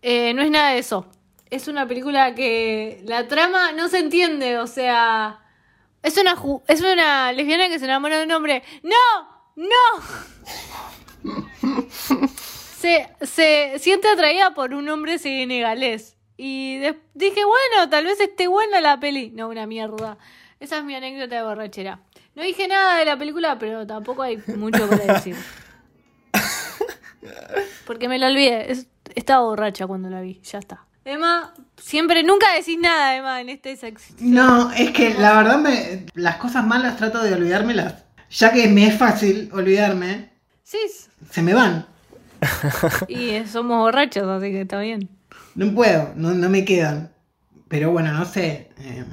[0.00, 1.06] Eh, no es nada de eso.
[1.50, 5.40] Es una película que la trama no se entiende, o sea...
[6.02, 6.34] Es una,
[6.66, 8.62] es una lesbiana que se enamora de un hombre.
[8.82, 8.96] ¡No!
[9.54, 9.76] ¡No!
[12.78, 16.17] se, se siente atraída por un hombre senegalés.
[16.40, 16.78] Y
[17.14, 19.30] dije, bueno, tal vez esté buena la peli.
[19.34, 20.16] No, una mierda.
[20.60, 22.00] Esa es mi anécdota de borrachera.
[22.36, 25.34] No dije nada de la película, pero tampoco hay mucho para decir.
[27.84, 28.86] Porque me la olvidé.
[29.16, 30.40] estaba borracha cuando la vi.
[30.44, 30.86] Ya está.
[31.04, 34.16] Emma, siempre, nunca decís nada, Emma, en este sección.
[34.20, 38.04] No, es que la verdad, me, las cosas malas trato de olvidármelas.
[38.30, 40.30] Ya que me es fácil olvidarme,
[40.62, 40.78] sí.
[41.30, 41.86] se me van.
[43.08, 45.17] Y somos borrachos, así que está bien.
[45.58, 47.10] No puedo, no, no me quedan.
[47.68, 48.70] Pero bueno, no sé.
[48.78, 49.04] Eh,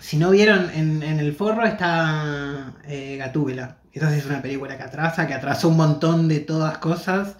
[0.00, 3.78] si no vieron, en, en el forro está eh, Gatúbela.
[3.92, 7.36] Esa sí es una película que atrasa, que atrasó un montón de todas cosas.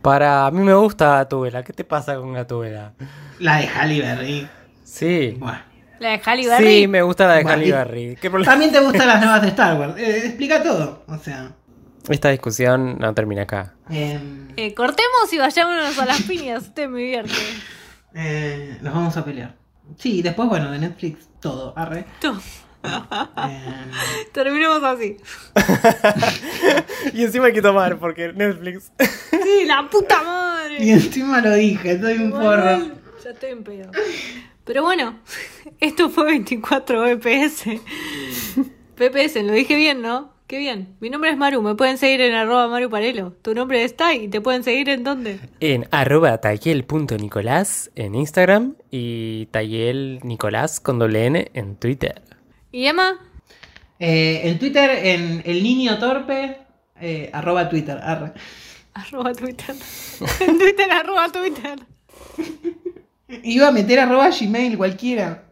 [0.00, 1.62] Para a mí me gusta Gatúbela.
[1.62, 2.94] ¿Qué te pasa con Gatúbela?
[3.40, 4.48] La de Halle Berry.
[4.82, 5.36] Sí.
[5.38, 5.58] Bueno.
[5.98, 6.66] La de Halle Berry.
[6.80, 8.16] Sí, me gusta la de Bueno, Halle y- Berry.
[8.20, 8.52] ¿Qué problema?
[8.52, 9.94] También te gustan las nuevas de Star Wars.
[9.98, 11.04] Eh, explica todo.
[11.08, 11.52] O sea.
[12.08, 13.73] Esta discusión no termina acá.
[13.90, 16.62] Em, Eh, cortemos y vayámonos a las piñas.
[16.64, 17.32] Usted me divierte.
[18.14, 19.56] eh, nos vamos a pelear.
[19.98, 21.72] Sí, después, bueno, de Netflix, todo.
[21.76, 22.06] Arre.
[22.20, 22.32] Tú.
[22.82, 23.90] Em,
[24.32, 25.16] Terminemos así.
[27.14, 28.92] y encima hay que tomar porque Netflix.
[29.30, 30.90] Sí, la puta y madre.
[30.92, 32.78] encima lo dije, soy un porro.
[33.24, 33.90] Ya estoy en pedo.
[34.64, 35.18] Pero bueno,
[35.80, 37.64] esto fue 24 BPS.
[38.96, 40.33] PPS, lo dije bien, ¿no?
[40.46, 40.94] Qué bien.
[41.00, 43.32] Mi nombre es Maru, me pueden seguir en arroba Maru Parelo.
[43.40, 45.40] Tu nombre es Tai, ¿te pueden seguir en dónde?
[45.60, 52.20] En arroba tayel.nicolás en Instagram y tayel nicolás con doble N en Twitter.
[52.70, 53.18] ¿Y Emma?
[53.98, 56.58] Eh, en Twitter, en el niño torpe,
[57.00, 57.98] eh, arroba Twitter.
[58.92, 59.74] Arroba Twitter.
[60.40, 61.78] En Twitter, arroba Twitter.
[63.42, 65.44] Iba a meter arroba Gmail cualquiera.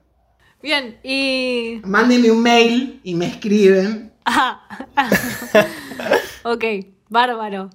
[0.62, 1.80] Bien, y...
[1.82, 4.12] Mándenme un mail y me escriben.
[4.25, 4.61] Ah,
[6.45, 6.64] ok,
[7.09, 7.70] bárbaro.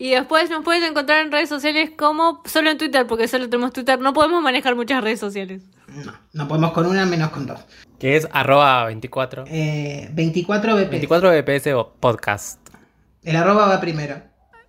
[0.00, 3.72] Y después nos puedes encontrar en redes sociales como solo en Twitter, porque solo tenemos
[3.72, 3.98] Twitter.
[4.00, 5.62] No podemos manejar muchas redes sociales.
[5.88, 7.60] No, no podemos con una menos con dos.
[7.98, 9.44] Que es arroba 24.
[9.48, 10.90] Eh, 24 BP.
[10.90, 11.68] 24 BPS
[11.98, 12.60] podcast.
[13.24, 14.22] El arroba va primero.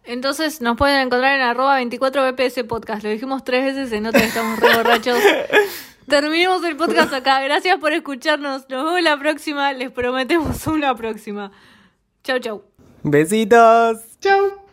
[0.04, 3.04] Entonces nos pueden encontrar en arroba 24 BPS Podcast.
[3.04, 5.20] Lo dijimos tres veces, nota que estamos re borrachos.
[6.10, 7.40] Terminemos el podcast acá.
[7.42, 8.68] Gracias por escucharnos.
[8.68, 9.72] Nos vemos la próxima.
[9.74, 11.52] Les prometemos una próxima.
[12.24, 12.64] Chau, chau.
[13.04, 14.18] Besitos.
[14.20, 14.69] Chau.